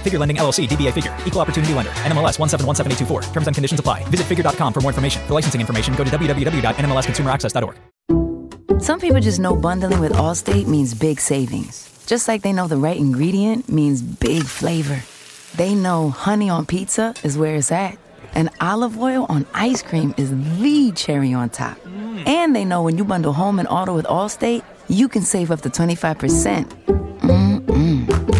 [0.00, 3.32] Figure Lending LLC, DBA Figure, Equal Opportunity Lender, NMLS 1717824.
[3.34, 4.02] Terms and conditions apply.
[4.04, 5.22] Visit figure.com for more information.
[5.26, 7.76] For licensing information, go to www.nmlsconsumeraccess.org.
[8.80, 11.86] Some people just know bundling with Allstate means big savings.
[12.06, 15.02] Just like they know the right ingredient means big flavor.
[15.56, 17.98] They know honey on pizza is where it's at,
[18.34, 20.30] and olive oil on ice cream is
[20.60, 21.78] the cherry on top.
[21.80, 22.26] Mm.
[22.26, 25.60] And they know when you bundle home and auto with Allstate, you can save up
[25.60, 26.64] to 25%.
[27.20, 28.39] Mm-mm.